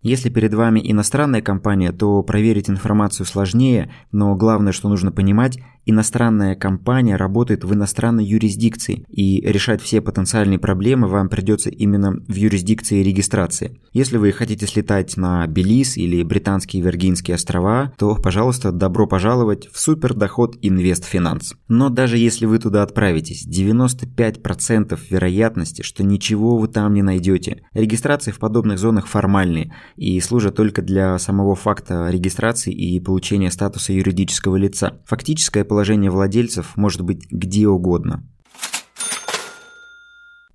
Если 0.01 0.29
перед 0.29 0.53
вами 0.53 0.79
иностранная 0.82 1.41
компания, 1.41 1.91
то 1.91 2.23
проверить 2.23 2.69
информацию 2.69 3.25
сложнее, 3.25 3.91
но 4.13 4.34
главное, 4.36 4.71
что 4.71 4.88
нужно 4.88 5.12
понимать, 5.12 5.60
иностранная 5.89 6.56
компания 6.56 7.15
работает 7.15 7.63
в 7.63 7.73
иностранной 7.73 8.25
юрисдикции, 8.25 9.06
и 9.10 9.41
решать 9.41 9.82
все 9.82 10.02
потенциальные 10.02 10.60
проблемы 10.60 11.08
вам 11.08 11.30
придется 11.30 11.69
именно 11.69 12.13
в 12.28 12.34
юрисдикции 12.34 13.04
регистрации. 13.04 13.80
Если 13.91 14.17
вы 14.17 14.32
хотите 14.32 14.67
слетать 14.67 15.17
на 15.17 15.45
Белиз 15.47 15.97
или 15.97 16.23
Британские 16.23 16.84
Виргинские 16.84 17.36
острова, 17.36 17.93
то, 17.97 18.15
пожалуйста, 18.15 18.71
добро 18.71 19.08
пожаловать 19.08 19.67
в 19.71 19.80
супердоход 19.80 20.58
Инвестфинанс. 20.62 21.56
Но 21.67 21.89
даже 21.89 22.17
если 22.17 22.45
вы 22.45 22.60
туда 22.60 22.84
отправитесь, 22.84 23.47
95% 23.47 24.99
вероятности, 25.10 25.82
что 25.82 26.04
ничего 26.04 26.58
вы 26.58 26.67
там 26.67 26.93
не 26.93 27.02
найдете. 27.02 27.63
Регистрации 27.73 28.32
в 28.32 28.39
подобных 28.39 28.80
зонах 28.80 29.08
формальные 29.08 29.73
и 29.95 30.19
служат 30.21 30.56
только 30.56 30.82
для 30.82 31.17
самого 31.19 31.56
факта 31.56 32.10
регистрации 32.10 32.73
и 32.73 32.99
получения 32.99 33.52
статуса 33.52 33.93
юридического 33.93 34.56
лица. 34.56 34.99
Фактическое 35.06 35.63
положение 35.63 35.79
положение 35.80 36.12
владельцев 36.12 36.76
может 36.76 37.00
быть 37.04 37.32
где 37.32 37.65
угодно. 37.65 38.22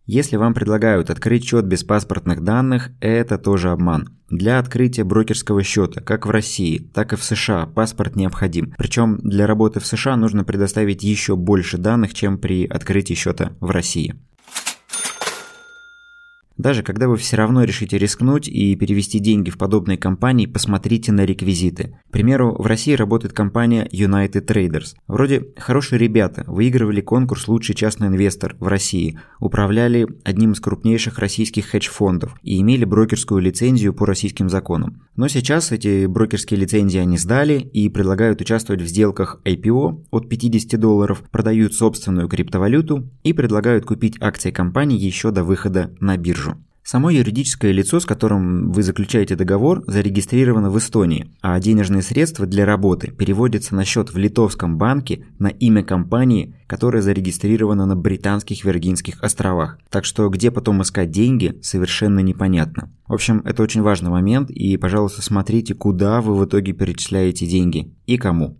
Если 0.04 0.36
вам 0.36 0.52
предлагают 0.52 1.08
открыть 1.08 1.46
счет 1.46 1.64
без 1.64 1.82
паспортных 1.82 2.42
данных, 2.42 2.90
это 3.00 3.38
тоже 3.38 3.70
обман. 3.70 4.10
Для 4.28 4.58
открытия 4.58 5.02
брокерского 5.02 5.62
счета, 5.62 6.02
как 6.02 6.26
в 6.26 6.30
России, 6.30 6.90
так 6.92 7.14
и 7.14 7.16
в 7.16 7.24
США, 7.24 7.64
паспорт 7.64 8.16
необходим. 8.16 8.74
Причем 8.76 9.16
для 9.22 9.46
работы 9.46 9.80
в 9.80 9.86
США 9.86 10.16
нужно 10.16 10.44
предоставить 10.44 11.02
еще 11.02 11.36
больше 11.36 11.78
данных, 11.78 12.12
чем 12.12 12.36
при 12.36 12.66
открытии 12.66 13.14
счета 13.14 13.52
в 13.60 13.70
России. 13.70 14.16
Даже 16.56 16.82
когда 16.84 17.08
вы 17.08 17.16
все 17.16 17.36
равно 17.36 17.64
решите 17.64 17.98
рискнуть 17.98 18.46
и 18.46 18.76
перевести 18.76 19.18
деньги 19.18 19.50
в 19.50 19.58
подобные 19.58 19.98
компании, 19.98 20.46
посмотрите 20.46 21.10
на 21.10 21.24
реквизиты. 21.24 21.98
К 22.08 22.12
примеру, 22.12 22.54
в 22.56 22.66
России 22.66 22.92
работает 22.92 23.32
компания 23.32 23.88
United 23.92 24.46
Traders. 24.46 24.94
Вроде 25.08 25.48
хорошие 25.56 25.98
ребята, 25.98 26.44
выигрывали 26.46 27.00
конкурс 27.00 27.48
«Лучший 27.48 27.74
частный 27.74 28.06
инвестор» 28.06 28.56
в 28.60 28.68
России, 28.68 29.18
управляли 29.40 30.06
одним 30.24 30.52
из 30.52 30.60
крупнейших 30.60 31.18
российских 31.18 31.66
хедж-фондов 31.66 32.36
и 32.42 32.60
имели 32.60 32.84
брокерскую 32.84 33.40
лицензию 33.40 33.92
по 33.92 34.06
российским 34.06 34.48
законам. 34.48 35.02
Но 35.16 35.26
сейчас 35.26 35.72
эти 35.72 36.06
брокерские 36.06 36.60
лицензии 36.60 36.98
они 36.98 37.18
сдали 37.18 37.58
и 37.58 37.88
предлагают 37.88 38.40
участвовать 38.40 38.82
в 38.82 38.86
сделках 38.86 39.40
IPO 39.44 40.04
от 40.10 40.28
50 40.28 40.78
долларов, 40.78 41.22
продают 41.32 41.74
собственную 41.74 42.28
криптовалюту 42.28 43.10
и 43.24 43.32
предлагают 43.32 43.86
купить 43.86 44.16
акции 44.20 44.52
компании 44.52 44.98
еще 44.98 45.32
до 45.32 45.42
выхода 45.42 45.92
на 45.98 46.16
биржу. 46.16 46.43
Само 46.86 47.08
юридическое 47.08 47.72
лицо, 47.72 47.98
с 47.98 48.04
которым 48.04 48.70
вы 48.70 48.82
заключаете 48.82 49.36
договор, 49.36 49.82
зарегистрировано 49.86 50.70
в 50.70 50.76
Эстонии, 50.76 51.30
а 51.40 51.58
денежные 51.58 52.02
средства 52.02 52.44
для 52.44 52.66
работы 52.66 53.10
переводятся 53.10 53.74
на 53.74 53.86
счет 53.86 54.12
в 54.12 54.18
литовском 54.18 54.76
банке 54.76 55.24
на 55.38 55.46
имя 55.46 55.82
компании, 55.82 56.54
которая 56.66 57.00
зарегистрирована 57.00 57.86
на 57.86 57.96
Британских 57.96 58.66
Виргинских 58.66 59.22
островах. 59.22 59.78
Так 59.88 60.04
что 60.04 60.28
где 60.28 60.50
потом 60.50 60.82
искать 60.82 61.10
деньги, 61.10 61.58
совершенно 61.62 62.20
непонятно. 62.20 62.90
В 63.06 63.14
общем, 63.14 63.40
это 63.46 63.62
очень 63.62 63.80
важный 63.80 64.10
момент, 64.10 64.50
и, 64.50 64.76
пожалуйста, 64.76 65.22
смотрите, 65.22 65.74
куда 65.74 66.20
вы 66.20 66.36
в 66.36 66.44
итоге 66.44 66.74
перечисляете 66.74 67.46
деньги 67.46 67.94
и 68.04 68.18
кому. 68.18 68.58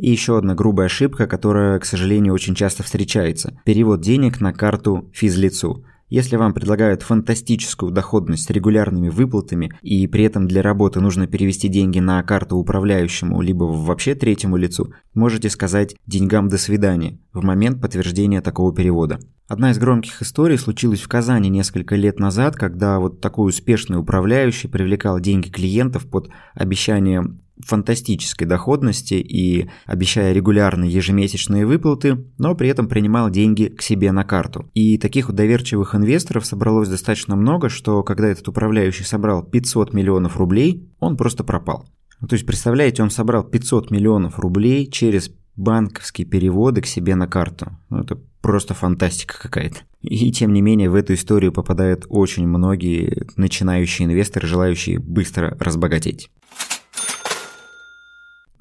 И 0.00 0.10
еще 0.10 0.38
одна 0.38 0.54
грубая 0.54 0.86
ошибка, 0.86 1.26
которая, 1.26 1.78
к 1.78 1.84
сожалению, 1.84 2.32
очень 2.32 2.54
часто 2.54 2.82
встречается. 2.82 3.60
Перевод 3.66 4.00
денег 4.00 4.40
на 4.40 4.54
карту 4.54 5.10
физлицу. 5.12 5.84
Если 6.08 6.36
вам 6.36 6.54
предлагают 6.54 7.02
фантастическую 7.02 7.92
доходность 7.92 8.46
с 8.46 8.50
регулярными 8.50 9.10
выплатами, 9.10 9.70
и 9.82 10.06
при 10.06 10.24
этом 10.24 10.48
для 10.48 10.62
работы 10.62 11.00
нужно 11.00 11.26
перевести 11.26 11.68
деньги 11.68 11.98
на 11.98 12.22
карту 12.22 12.56
управляющему, 12.56 13.42
либо 13.42 13.64
вообще 13.64 14.14
третьему 14.14 14.56
лицу, 14.56 14.90
можете 15.12 15.50
сказать 15.50 15.94
«деньгам 16.06 16.48
до 16.48 16.56
свидания» 16.56 17.20
в 17.34 17.44
момент 17.44 17.82
подтверждения 17.82 18.40
такого 18.40 18.74
перевода. 18.74 19.20
Одна 19.48 19.70
из 19.70 19.78
громких 19.78 20.22
историй 20.22 20.56
случилась 20.56 21.02
в 21.02 21.08
Казани 21.08 21.50
несколько 21.50 21.94
лет 21.94 22.18
назад, 22.18 22.56
когда 22.56 23.00
вот 23.00 23.20
такой 23.20 23.50
успешный 23.50 23.98
управляющий 23.98 24.68
привлекал 24.68 25.20
деньги 25.20 25.50
клиентов 25.50 26.08
под 26.08 26.30
обещание 26.54 27.36
фантастической 27.64 28.46
доходности 28.46 29.14
и 29.14 29.68
обещая 29.86 30.32
регулярные 30.32 30.90
ежемесячные 30.90 31.66
выплаты, 31.66 32.24
но 32.38 32.54
при 32.54 32.68
этом 32.68 32.88
принимал 32.88 33.30
деньги 33.30 33.66
к 33.66 33.82
себе 33.82 34.12
на 34.12 34.24
карту. 34.24 34.70
И 34.74 34.98
таких 34.98 35.32
доверчивых 35.32 35.94
инвесторов 35.94 36.46
собралось 36.46 36.88
достаточно 36.88 37.36
много, 37.36 37.68
что 37.68 38.02
когда 38.02 38.28
этот 38.28 38.48
управляющий 38.48 39.04
собрал 39.04 39.42
500 39.42 39.92
миллионов 39.92 40.36
рублей, 40.36 40.88
он 40.98 41.16
просто 41.16 41.44
пропал. 41.44 41.86
Ну, 42.20 42.28
то 42.28 42.34
есть, 42.34 42.46
представляете, 42.46 43.02
он 43.02 43.10
собрал 43.10 43.44
500 43.44 43.90
миллионов 43.90 44.38
рублей 44.38 44.86
через 44.90 45.30
банковские 45.56 46.26
переводы 46.26 46.80
к 46.80 46.86
себе 46.86 47.14
на 47.14 47.26
карту. 47.26 47.78
Ну, 47.88 48.00
это 48.00 48.18
просто 48.40 48.74
фантастика 48.74 49.38
какая-то. 49.40 49.80
И 50.00 50.32
тем 50.32 50.52
не 50.52 50.62
менее 50.62 50.88
в 50.88 50.94
эту 50.94 51.14
историю 51.14 51.52
попадают 51.52 52.06
очень 52.08 52.46
многие 52.46 53.26
начинающие 53.36 54.06
инвесторы, 54.06 54.46
желающие 54.46 54.98
быстро 54.98 55.56
разбогатеть. 55.60 56.30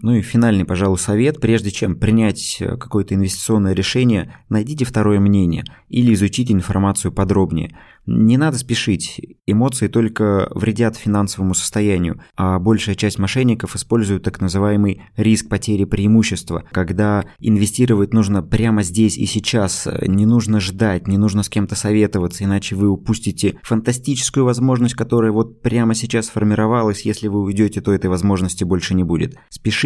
Ну 0.01 0.13
и 0.13 0.21
финальный, 0.21 0.65
пожалуй, 0.65 0.97
совет. 0.97 1.41
Прежде 1.41 1.71
чем 1.71 1.95
принять 1.95 2.57
э, 2.59 2.77
какое-то 2.77 3.15
инвестиционное 3.15 3.73
решение, 3.73 4.33
найдите 4.47 4.85
второе 4.85 5.19
мнение 5.19 5.65
или 5.89 6.13
изучите 6.13 6.53
информацию 6.53 7.11
подробнее. 7.11 7.75
Не 8.05 8.37
надо 8.37 8.57
спешить, 8.57 9.21
эмоции 9.45 9.87
только 9.87 10.49
вредят 10.55 10.95
финансовому 10.95 11.53
состоянию, 11.53 12.21
а 12.35 12.57
большая 12.57 12.95
часть 12.95 13.19
мошенников 13.19 13.75
используют 13.75 14.23
так 14.23 14.41
называемый 14.41 15.03
риск 15.15 15.47
потери 15.47 15.83
преимущества, 15.83 16.63
когда 16.71 17.25
инвестировать 17.39 18.13
нужно 18.13 18.41
прямо 18.41 18.81
здесь 18.81 19.15
и 19.17 19.27
сейчас, 19.27 19.87
не 20.01 20.25
нужно 20.25 20.59
ждать, 20.59 21.07
не 21.07 21.17
нужно 21.17 21.43
с 21.43 21.49
кем-то 21.49 21.75
советоваться, 21.75 22.45
иначе 22.45 22.75
вы 22.75 22.89
упустите 22.89 23.59
фантастическую 23.61 24.43
возможность, 24.43 24.95
которая 24.95 25.31
вот 25.31 25.61
прямо 25.61 25.93
сейчас 25.93 26.27
сформировалась, 26.27 27.01
если 27.01 27.27
вы 27.27 27.41
уйдете, 27.43 27.79
то 27.79 27.93
этой 27.93 28.09
возможности 28.09 28.63
больше 28.63 28.95
не 28.95 29.03
будет. 29.03 29.35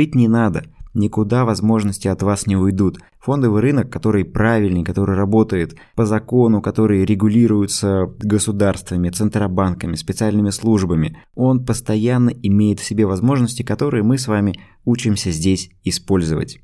Спешить 0.03 0.15
не 0.15 0.27
надо, 0.27 0.63
никуда 0.93 1.45
возможности 1.45 2.09
от 2.09 2.23
вас 2.23 2.45
не 2.45 2.57
уйдут. 2.57 2.99
Фондовый 3.21 3.61
рынок, 3.61 3.89
который 3.89 4.25
правильный, 4.25 4.83
который 4.83 5.15
работает 5.15 5.77
по 5.95 6.05
закону, 6.05 6.61
который 6.61 7.05
регулируется 7.05 8.07
государствами, 8.19 9.09
центробанками, 9.09 9.95
специальными 9.95 10.49
службами, 10.49 11.17
он 11.35 11.65
постоянно 11.65 12.31
имеет 12.31 12.81
в 12.81 12.83
себе 12.83 13.05
возможности, 13.05 13.63
которые 13.63 14.03
мы 14.03 14.17
с 14.17 14.27
вами 14.27 14.59
учимся 14.83 15.31
здесь 15.31 15.69
использовать. 15.85 16.59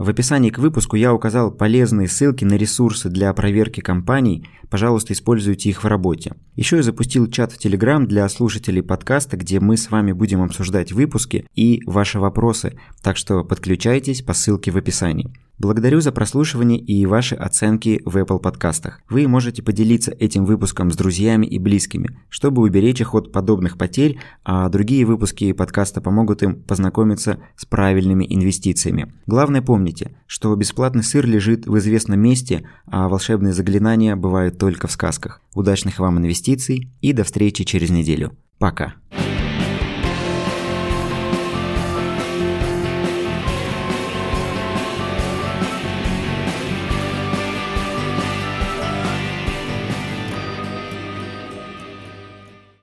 В 0.00 0.08
описании 0.08 0.48
к 0.48 0.58
выпуску 0.58 0.96
я 0.96 1.12
указал 1.12 1.50
полезные 1.50 2.08
ссылки 2.08 2.42
на 2.42 2.54
ресурсы 2.54 3.10
для 3.10 3.30
проверки 3.34 3.80
компаний. 3.80 4.48
Пожалуйста, 4.70 5.12
используйте 5.12 5.68
их 5.68 5.84
в 5.84 5.86
работе. 5.86 6.36
Еще 6.56 6.76
я 6.76 6.82
запустил 6.82 7.26
чат 7.26 7.52
в 7.52 7.62
Telegram 7.62 8.06
для 8.06 8.26
слушателей 8.30 8.82
подкаста, 8.82 9.36
где 9.36 9.60
мы 9.60 9.76
с 9.76 9.90
вами 9.90 10.12
будем 10.12 10.40
обсуждать 10.40 10.90
выпуски 10.90 11.46
и 11.54 11.82
ваши 11.84 12.18
вопросы. 12.18 12.78
Так 13.02 13.18
что 13.18 13.44
подключайтесь 13.44 14.22
по 14.22 14.32
ссылке 14.32 14.70
в 14.70 14.78
описании. 14.78 15.34
Благодарю 15.60 16.00
за 16.00 16.10
прослушивание 16.10 16.78
и 16.78 17.04
ваши 17.04 17.34
оценки 17.34 18.00
в 18.06 18.16
Apple 18.16 18.38
подкастах. 18.38 19.02
Вы 19.10 19.28
можете 19.28 19.62
поделиться 19.62 20.10
этим 20.10 20.46
выпуском 20.46 20.90
с 20.90 20.96
друзьями 20.96 21.44
и 21.44 21.58
близкими, 21.58 22.18
чтобы 22.30 22.62
уберечь 22.62 23.02
их 23.02 23.14
от 23.14 23.30
подобных 23.30 23.76
потерь, 23.76 24.18
а 24.42 24.70
другие 24.70 25.04
выпуски 25.04 25.52
подкаста 25.52 26.00
помогут 26.00 26.42
им 26.42 26.62
познакомиться 26.62 27.40
с 27.56 27.66
правильными 27.66 28.24
инвестициями. 28.26 29.12
Главное 29.26 29.60
помните, 29.90 30.14
что 30.26 30.54
бесплатный 30.54 31.02
сыр 31.02 31.26
лежит 31.26 31.66
в 31.66 31.76
известном 31.78 32.20
месте, 32.20 32.68
а 32.86 33.08
волшебные 33.08 33.52
заклинания 33.52 34.16
бывают 34.16 34.58
только 34.58 34.86
в 34.86 34.92
сказках. 34.92 35.40
Удачных 35.54 35.98
вам 35.98 36.18
инвестиций 36.18 36.88
и 37.00 37.12
до 37.12 37.24
встречи 37.24 37.64
через 37.64 37.90
неделю. 37.90 38.36
Пока. 38.58 38.94